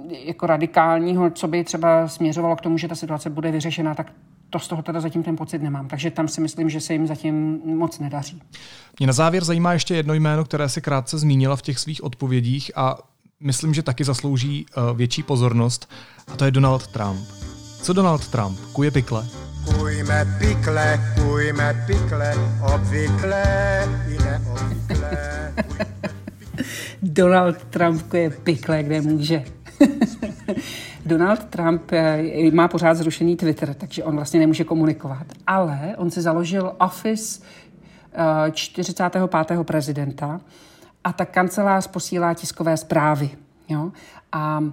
jako 0.10 0.48
radikálního, 0.48 1.30
co 1.30 1.48
by 1.48 1.64
třeba 1.64 2.08
směřovalo 2.08 2.56
k 2.56 2.62
tomu, 2.62 2.78
že 2.78 2.88
ta 2.88 2.96
situace 2.96 3.30
bude 3.30 3.52
vyřešena, 3.52 3.96
tak 3.96 4.12
to 4.54 4.60
z 4.60 4.68
toho 4.68 4.82
teda 4.82 5.02
zatím 5.02 5.24
ten 5.24 5.36
pocit 5.36 5.62
nemám. 5.62 5.88
Takže 5.88 6.12
tam 6.12 6.28
si 6.28 6.42
myslím, 6.42 6.70
že 6.70 6.82
se 6.82 6.94
jim 6.94 7.08
zatím 7.08 7.62
moc 7.66 8.00
nedaří. 8.00 8.42
Mě 9.00 9.08
na 9.08 9.14
závěr 9.14 9.44
zajímá 9.44 9.74
ještě 9.74 9.96
jedno 9.96 10.14
jméno, 10.14 10.46
které 10.46 10.70
si 10.70 10.82
krátce 10.82 11.18
zmínila 11.18 11.56
v 11.56 11.62
těch 11.62 11.80
svých 11.80 12.04
odpovědích 12.04 12.72
a 12.76 12.98
myslím, 13.40 13.74
že 13.74 13.84
taky 13.84 14.04
zaslouží 14.04 14.66
uh, 14.66 14.98
větší 14.98 15.24
pozornost, 15.24 15.90
a 16.28 16.36
to 16.36 16.46
je 16.46 16.52
Donald 16.52 16.88
Trump. 16.88 17.20
Co 17.82 17.94
Donald 17.94 18.28
Trump? 18.28 18.60
Kuje 18.74 18.92
pikle? 18.92 19.28
Kujme 19.66 20.38
pikle, 20.40 21.14
kujme 21.24 21.86
pikle, 21.88 22.34
obvykle 22.74 23.44
i 24.08 24.18
neobvykle. 24.24 25.54
Donald 27.02 27.64
Trump 27.64 28.02
kuje 28.10 28.30
pikle, 28.30 28.84
kde 28.84 29.02
může. 29.02 29.44
Donald 31.06 31.44
Trump 31.44 31.92
eh, 31.92 32.52
má 32.52 32.68
pořád 32.68 32.94
zrušený 32.94 33.36
Twitter, 33.36 33.74
takže 33.74 34.04
on 34.04 34.16
vlastně 34.16 34.40
nemůže 34.40 34.64
komunikovat. 34.64 35.26
Ale 35.48 35.96
on 35.98 36.12
si 36.12 36.22
založil 36.22 36.76
Office 36.80 37.42
45. 38.52 39.30
Eh, 39.60 39.64
prezidenta 39.64 40.42
a 41.04 41.14
ta 41.14 41.26
kancelář 41.26 41.88
posílá 41.88 42.34
tiskové 42.34 42.78
zprávy. 42.78 43.30
Jo? 43.70 43.92
A 44.32 44.64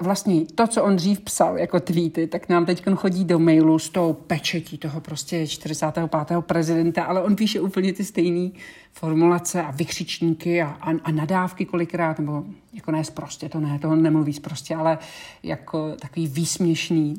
vlastně 0.00 0.46
to, 0.54 0.66
co 0.66 0.84
on 0.84 0.96
dřív 0.96 1.20
psal 1.20 1.58
jako 1.58 1.80
tweety, 1.80 2.26
tak 2.26 2.48
nám 2.48 2.66
teď 2.66 2.84
chodí 2.94 3.24
do 3.24 3.38
mailu 3.38 3.78
s 3.78 3.88
tou 3.88 4.12
pečetí 4.12 4.78
toho 4.78 5.00
prostě 5.00 5.46
45. 5.46 6.10
prezidenta, 6.40 7.04
ale 7.04 7.22
on 7.22 7.36
píše 7.36 7.60
úplně 7.60 7.92
ty 7.92 8.04
stejné 8.04 8.50
formulace 8.92 9.62
a 9.62 9.70
vykřičníky 9.70 10.62
a, 10.62 10.66
a, 10.66 10.90
a 11.04 11.10
nadávky 11.10 11.64
kolikrát, 11.64 12.18
nebo 12.18 12.44
jako 12.72 12.90
ne 12.90 13.02
prostě, 13.14 13.48
to 13.48 13.60
ne, 13.60 13.78
to 13.78 13.88
on 13.88 14.02
nemluví 14.02 14.40
prostě, 14.40 14.76
ale 14.76 14.98
jako 15.42 15.92
takový 16.00 16.26
výsměšný 16.26 17.14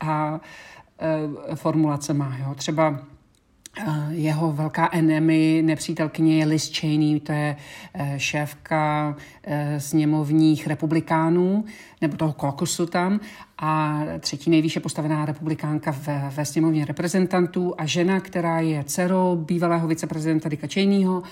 a 0.00 0.40
e, 1.50 1.56
formulace 1.56 2.14
má, 2.14 2.36
jo. 2.38 2.54
Třeba 2.54 3.00
jeho 4.10 4.52
velká 4.52 4.88
enemy, 4.92 5.62
nepřítelkyně 5.64 6.38
je 6.38 6.46
Liz 6.46 6.78
Cheney, 6.78 7.20
to 7.20 7.32
je 7.32 7.56
eh, 7.94 8.14
šéfka 8.16 9.16
eh, 9.44 9.80
sněmovních 9.80 10.66
republikánů, 10.66 11.64
nebo 12.00 12.16
toho 12.16 12.32
kokusu 12.32 12.86
tam, 12.86 13.20
a 13.58 14.00
třetí 14.20 14.50
nejvýše 14.50 14.80
postavená 14.80 15.24
republikánka 15.24 15.90
ve, 15.90 16.30
ve 16.36 16.44
sněmovně 16.44 16.84
reprezentantů 16.84 17.74
a 17.78 17.86
žena, 17.86 18.20
která 18.20 18.60
je 18.60 18.84
dcerou 18.84 19.36
bývalého 19.36 19.88
viceprezidenta 19.88 20.48
Dicka 20.48 20.66
Cheneyho 20.66 21.22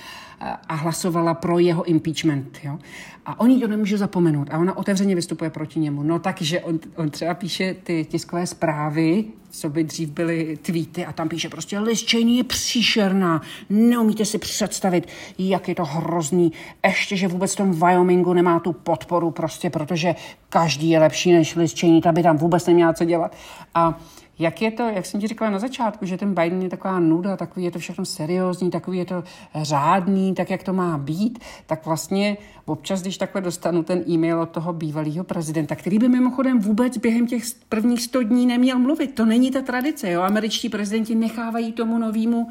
a 0.69 0.75
hlasovala 0.75 1.35
pro 1.35 1.59
jeho 1.59 1.85
impeachment. 1.85 2.59
Jo? 2.65 2.79
A 3.27 3.41
on 3.41 3.61
to 3.61 3.69
nemůže 3.69 3.99
zapomenout 3.99 4.49
a 4.51 4.59
ona 4.59 4.77
otevřeně 4.77 5.15
vystupuje 5.15 5.51
proti 5.51 5.81
němu. 5.81 6.03
No 6.03 6.19
takže 6.19 6.61
on, 6.61 6.81
on 6.97 7.11
třeba 7.11 7.35
píše 7.35 7.75
ty 7.75 8.05
tiskové 8.05 8.47
zprávy, 8.47 9.25
co 9.51 9.71
by 9.71 9.85
dřív 9.85 10.11
byly 10.11 10.59
tweety 10.63 11.07
a 11.07 11.13
tam 11.13 11.29
píše 11.29 11.49
prostě 11.49 11.79
Liz 11.79 12.11
Cheney 12.11 12.37
je 12.37 12.45
příšerná, 12.45 13.43
neumíte 13.71 14.25
si 14.25 14.39
představit, 14.39 15.09
jak 15.39 15.69
je 15.69 15.75
to 15.75 15.85
hrozný, 15.85 16.53
ještě, 16.87 17.17
že 17.17 17.29
vůbec 17.29 17.53
v 17.53 17.57
tom 17.57 17.73
Wyomingu 17.73 18.33
nemá 18.33 18.61
tu 18.61 18.73
podporu 18.73 19.31
prostě, 19.31 19.71
protože 19.71 20.15
každý 20.49 20.91
je 20.91 20.99
lepší 20.99 21.33
než 21.33 21.57
Liz 21.57 21.81
Cheney, 21.81 22.01
ta 22.01 22.12
by 22.13 22.23
tam 22.23 22.37
vůbec 22.37 22.67
neměla 22.67 22.93
co 22.93 23.05
dělat. 23.05 23.37
A 23.75 23.99
jak 24.39 24.63
je 24.63 24.71
to, 24.71 24.83
jak 24.83 25.07
jsem 25.07 25.21
ti 25.21 25.27
říkala 25.27 25.51
na 25.51 25.59
začátku, 25.59 26.07
že 26.07 26.17
ten 26.17 26.35
Biden 26.35 26.63
je 26.63 26.69
taková 26.69 27.01
nuda, 27.01 27.37
takový 27.37 27.65
je 27.65 27.71
to 27.71 27.79
všechno 27.79 28.05
seriózní, 28.05 28.71
takový 28.71 28.99
je 28.99 29.05
to 29.05 29.25
řádný, 29.63 30.35
tak 30.35 30.51
jak 30.51 30.63
to 30.63 30.73
má 30.73 30.99
být, 30.99 31.39
tak 31.67 31.87
vlastně 31.87 32.37
občas, 32.65 33.03
když 33.03 33.19
takhle 33.19 33.41
dostanu 33.41 33.83
ten 33.83 34.05
e-mail 34.09 34.41
od 34.41 34.51
toho 34.51 34.73
bývalého 34.73 35.25
prezidenta, 35.25 35.75
který 35.75 35.99
by 35.99 36.09
mimochodem 36.09 36.59
vůbec 36.59 36.99
během 36.99 37.27
těch 37.27 37.43
prvních 37.69 38.03
100 38.03 38.23
dní 38.23 38.47
neměl 38.47 38.79
mluvit, 38.79 39.15
to 39.15 39.25
není 39.25 39.51
ta 39.51 39.61
tradice, 39.61 40.11
jo, 40.11 40.23
američtí 40.23 40.69
prezidenti 40.69 41.15
nechávají 41.15 41.73
tomu 41.73 41.99
novému 41.99 42.49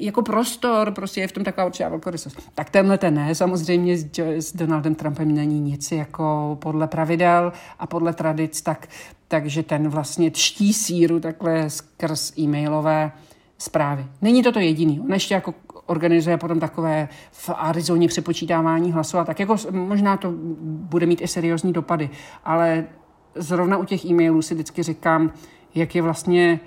jako 0.00 0.22
prostor, 0.22 0.90
prostě 0.90 1.20
je 1.20 1.28
v 1.28 1.32
tom 1.32 1.44
taková 1.44 1.66
určitá 1.66 1.88
velkorysost. 1.88 2.50
Tak 2.54 2.70
tenhle 2.70 2.98
ten 2.98 3.14
ne, 3.14 3.34
samozřejmě 3.34 3.98
s, 3.98 4.18
s 4.18 4.56
Donaldem 4.56 4.94
Trumpem 4.94 5.34
není 5.34 5.60
nic 5.60 5.92
jako 5.92 6.58
podle 6.60 6.86
pravidel 6.86 7.52
a 7.78 7.86
podle 7.86 8.12
tradic, 8.12 8.62
tak, 8.62 8.88
takže 9.28 9.62
ten 9.62 9.88
vlastně 9.88 10.30
čtí 10.30 10.72
síru 10.72 11.20
takhle 11.20 11.70
skrz 11.70 12.38
e-mailové 12.38 13.12
zprávy. 13.58 14.06
Není 14.22 14.42
to 14.42 14.52
to 14.52 14.60
jediný. 14.60 15.00
On 15.00 15.12
ještě 15.12 15.34
jako 15.34 15.54
organizuje 15.86 16.36
potom 16.36 16.60
takové 16.60 17.08
v 17.30 17.50
Arizoně 17.56 18.08
přepočítávání 18.08 18.92
hlasů 18.92 19.18
a 19.18 19.24
tak 19.24 19.40
jako 19.40 19.56
možná 19.70 20.16
to 20.16 20.32
bude 20.64 21.06
mít 21.06 21.22
i 21.22 21.28
seriózní 21.28 21.72
dopady, 21.72 22.10
ale 22.44 22.84
zrovna 23.34 23.76
u 23.76 23.84
těch 23.84 24.04
e-mailů 24.04 24.42
si 24.42 24.54
vždycky 24.54 24.82
říkám, 24.82 25.32
jak 25.74 25.94
je 25.94 26.02
vlastně, 26.02 26.60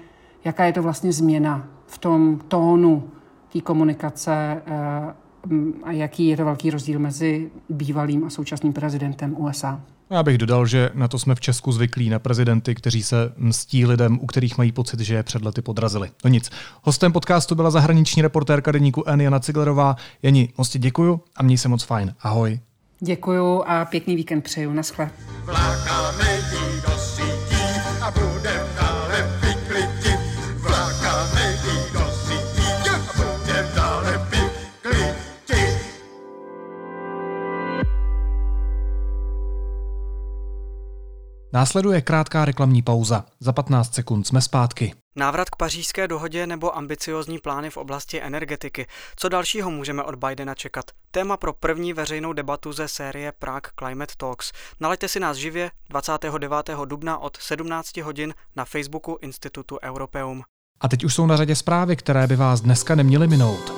jaká 0.46 0.66
je 0.66 0.74
to 0.74 0.84
vlastně 0.84 1.14
změna 1.14 1.68
v 1.90 1.98
tom 1.98 2.40
tónu 2.48 3.10
té 3.54 3.62
komunikace 3.62 4.62
eh, 4.66 5.14
a 5.84 5.92
jaký 5.92 6.28
je 6.28 6.38
to 6.38 6.46
velký 6.46 6.70
rozdíl 6.70 7.00
mezi 7.00 7.52
bývalým 7.70 8.24
a 8.24 8.30
současným 8.30 8.74
prezidentem 8.74 9.36
USA. 9.38 9.82
Já 10.10 10.24
bych 10.24 10.38
dodal, 10.38 10.66
že 10.66 10.90
na 10.94 11.08
to 11.08 11.20
jsme 11.20 11.36
v 11.36 11.40
Česku 11.40 11.72
zvyklí 11.72 12.10
na 12.10 12.20
prezidenty, 12.20 12.76
kteří 12.76 13.04
se 13.04 13.34
mstí 13.38 13.86
lidem, 13.86 14.20
u 14.22 14.26
kterých 14.26 14.58
mají 14.58 14.72
pocit, 14.72 15.00
že 15.00 15.16
je 15.16 15.24
před 15.24 15.46
lety 15.46 15.62
podrazili. 15.62 16.10
No 16.26 16.30
nic. 16.30 16.50
Hostem 16.82 17.12
podcastu 17.12 17.56
byla 17.56 17.72
zahraniční 17.72 18.22
reportérka 18.22 18.72
deníku 18.72 19.04
N. 19.08 19.22
Jana 19.22 19.40
Ciglerová. 19.40 19.96
Jani, 20.24 20.50
moc 20.58 20.70
ti 20.70 20.80
děkuju 20.80 21.22
a 21.36 21.44
měj 21.44 21.58
se 21.58 21.68
moc 21.68 21.84
fajn. 21.84 22.14
Ahoj. 22.22 22.60
Děkuju 23.00 23.64
a 23.68 23.86
pěkný 23.86 24.16
víkend 24.16 24.42
přeju. 24.42 24.74
Naschle. 24.74 25.12
Následuje 41.54 42.02
krátká 42.02 42.46
reklamní 42.46 42.82
pauza. 42.82 43.26
Za 43.40 43.54
15 43.54 43.94
sekund 43.94 44.28
jsme 44.28 44.42
zpátky. 44.42 44.94
Návrat 45.16 45.50
k 45.50 45.56
pařížské 45.56 46.08
dohodě 46.08 46.48
nebo 46.48 46.78
ambiciozní 46.78 47.40
plány 47.40 47.70
v 47.70 47.78
oblasti 47.78 48.22
energetiky. 48.22 48.88
Co 49.16 49.30
dalšího 49.30 49.72
můžeme 49.72 50.04
od 50.04 50.16
Bidena 50.16 50.56
čekat? 50.56 50.86
Téma 51.12 51.38
pro 51.38 51.54
první 51.54 51.94
veřejnou 51.94 52.34
debatu 52.34 52.72
ze 52.72 52.88
série 52.88 53.32
Prague 53.40 53.72
Climate 53.80 54.14
Talks. 54.18 54.52
Nalaďte 54.80 55.08
si 55.08 55.20
nás 55.20 55.38
živě 55.38 55.72
29. 55.90 56.70
dubna 56.86 57.18
od 57.18 57.38
17 57.42 57.98
hodin 57.98 58.34
na 58.56 58.66
Facebooku 58.66 59.18
Institutu 59.22 59.78
Europeum. 59.84 60.44
A 60.82 60.88
teď 60.88 61.04
už 61.04 61.14
jsou 61.14 61.26
na 61.26 61.38
řadě 61.38 61.56
zprávy, 61.56 61.96
které 61.96 62.28
by 62.28 62.36
vás 62.36 62.62
dneska 62.62 62.96
neměly 62.96 63.28
minout. 63.28 63.74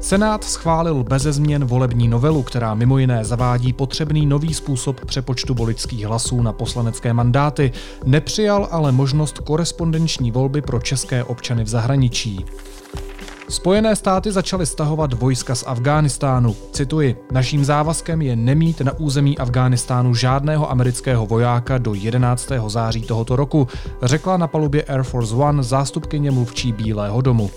Senát 0.00 0.44
schválil 0.44 1.04
beze 1.04 1.32
změn 1.32 1.64
volební 1.64 2.08
novelu, 2.08 2.42
která 2.42 2.74
mimo 2.74 2.98
jiné 2.98 3.24
zavádí 3.24 3.72
potřebný 3.72 4.26
nový 4.26 4.54
způsob 4.54 5.04
přepočtu 5.04 5.54
voličských 5.54 6.06
hlasů 6.06 6.42
na 6.42 6.52
poslanecké 6.52 7.12
mandáty, 7.12 7.72
nepřijal 8.04 8.68
ale 8.70 8.92
možnost 8.92 9.38
korespondenční 9.38 10.30
volby 10.30 10.62
pro 10.62 10.80
české 10.80 11.24
občany 11.24 11.64
v 11.64 11.68
zahraničí. 11.68 12.44
Spojené 13.48 13.96
státy 13.96 14.32
začaly 14.32 14.66
stahovat 14.66 15.12
vojska 15.12 15.54
z 15.54 15.64
Afghánistánu. 15.66 16.56
Cituji, 16.72 17.16
naším 17.32 17.64
závazkem 17.64 18.22
je 18.22 18.36
nemít 18.36 18.80
na 18.80 18.98
území 18.98 19.38
Afghánistánu 19.38 20.14
žádného 20.14 20.70
amerického 20.70 21.26
vojáka 21.26 21.78
do 21.78 21.94
11. 21.94 22.52
září 22.66 23.02
tohoto 23.02 23.36
roku, 23.36 23.68
řekla 24.02 24.36
na 24.36 24.46
palubě 24.46 24.82
Air 24.82 25.02
Force 25.02 25.34
One 25.34 25.62
zástupkyně 25.62 26.30
mluvčí 26.30 26.72
Bílého 26.72 27.20
domu. 27.20 27.50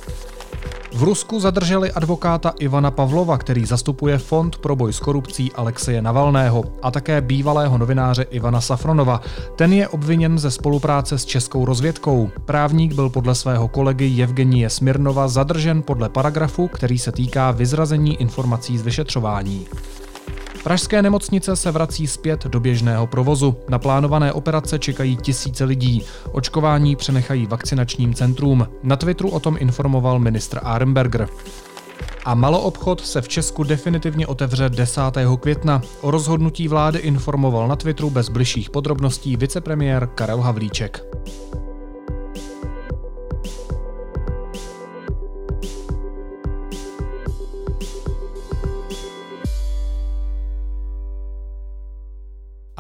V 0.94 1.04
Rusku 1.04 1.40
zadrželi 1.40 1.92
advokáta 1.92 2.54
Ivana 2.60 2.92
Pavlova, 2.92 3.38
který 3.38 3.66
zastupuje 3.66 4.18
Fond 4.18 4.58
pro 4.58 4.76
boj 4.76 4.94
s 4.94 5.00
korupcí 5.00 5.52
Alexeje 5.52 6.02
Navalného 6.02 6.64
a 6.82 6.92
také 6.92 7.22
bývalého 7.22 7.78
novináře 7.78 8.24
Ivana 8.24 8.62
Safronova. 8.62 9.22
Ten 9.56 9.74
je 9.74 9.88
obviněn 9.88 10.40
ze 10.40 10.52
spolupráce 10.52 11.18
s 11.18 11.26
českou 11.26 11.66
rozvědkou. 11.66 12.30
Právník 12.46 12.94
byl 12.94 13.10
podle 13.10 13.36
svého 13.36 13.68
kolegy 13.68 14.24
Evgenie 14.24 14.70
Smirnova 14.70 15.28
zadržen 15.28 15.82
podle 15.82 16.10
paragrafu, 16.10 16.68
který 16.68 17.00
se 17.00 17.12
týká 17.12 17.52
vyzrazení 17.52 18.22
informací 18.22 18.78
z 18.78 18.82
vyšetřování. 18.82 19.68
Pražské 20.64 21.02
nemocnice 21.02 21.56
se 21.56 21.72
vrací 21.72 22.08
zpět 22.08 22.46
do 22.46 22.60
běžného 22.60 23.08
provozu. 23.08 23.56
Na 23.70 23.80
plánované 23.80 24.34
operace 24.34 24.80
čekají 24.80 25.18
tisíce 25.18 25.64
lidí. 25.64 26.04
Očkování 26.32 26.96
přenechají 26.96 27.46
vakcinačním 27.46 28.14
centrům. 28.14 28.68
Na 28.84 28.96
Twitteru 28.96 29.30
o 29.30 29.40
tom 29.40 29.58
informoval 29.60 30.20
ministr 30.20 30.60
Aremberger. 30.64 31.28
A 32.26 32.36
maloobchod 32.36 33.06
se 33.06 33.22
v 33.22 33.28
Česku 33.28 33.64
definitivně 33.64 34.28
otevře 34.28 34.70
10. 34.70 35.02
května. 35.40 35.82
O 36.02 36.12
rozhodnutí 36.12 36.68
vlády 36.68 37.00
informoval 37.00 37.68
na 37.68 37.76
Twitteru 37.76 38.10
bez 38.10 38.30
bližších 38.30 38.70
podrobností 38.70 39.38
vicepremiér 39.38 40.10
Karel 40.16 40.42
Havlíček. 40.42 41.06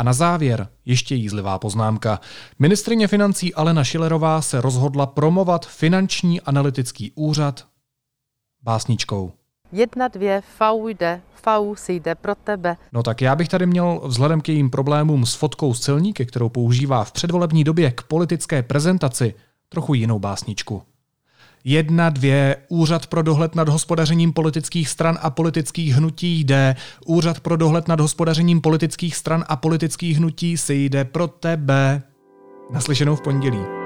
A 0.01 0.03
na 0.03 0.13
závěr 0.13 0.67
ještě 0.85 1.15
jízlivá 1.15 1.59
poznámka. 1.59 2.19
Ministrině 2.59 3.07
financí 3.07 3.53
Alena 3.53 3.83
Šilerová 3.83 4.41
se 4.41 4.61
rozhodla 4.61 5.05
promovat 5.05 5.65
finanční 5.65 6.41
analytický 6.41 7.11
úřad 7.15 7.67
básničkou. 8.63 9.31
Jedna, 9.71 10.07
dvě, 10.07 10.41
fau 10.57 10.87
jde, 10.87 11.21
fau 11.35 11.75
si 11.75 11.93
jde 11.93 12.15
pro 12.15 12.35
tebe. 12.35 12.77
No 12.91 13.03
tak 13.03 13.21
já 13.21 13.35
bych 13.35 13.49
tady 13.49 13.65
měl 13.65 14.01
vzhledem 14.05 14.41
k 14.41 14.49
jejím 14.49 14.69
problémům 14.69 15.25
s 15.25 15.33
fotkou 15.33 15.73
z 15.73 15.79
celníky, 15.79 16.25
kterou 16.25 16.49
používá 16.49 17.03
v 17.03 17.11
předvolební 17.11 17.63
době 17.63 17.91
k 17.91 18.01
politické 18.03 18.63
prezentaci, 18.63 19.33
trochu 19.69 19.93
jinou 19.93 20.19
básničku. 20.19 20.83
Jedna, 21.63 22.09
dvě, 22.09 22.55
Úřad 22.69 23.07
pro 23.07 23.21
dohled 23.21 23.55
nad 23.55 23.69
hospodařením 23.69 24.33
politických 24.33 24.89
stran 24.89 25.17
a 25.21 25.29
politických 25.29 25.93
hnutí 25.93 26.39
jde. 26.39 26.75
Úřad 27.05 27.39
pro 27.39 27.57
dohled 27.57 27.87
nad 27.87 27.99
hospodařením 27.99 28.61
politických 28.61 29.15
stran 29.15 29.45
a 29.47 29.55
politických 29.55 30.17
hnutí 30.17 30.57
si 30.57 30.73
jde 30.73 31.05
pro 31.05 31.27
tebe. 31.27 32.01
Naslyšenou 32.71 33.15
v 33.15 33.21
pondělí. 33.21 33.80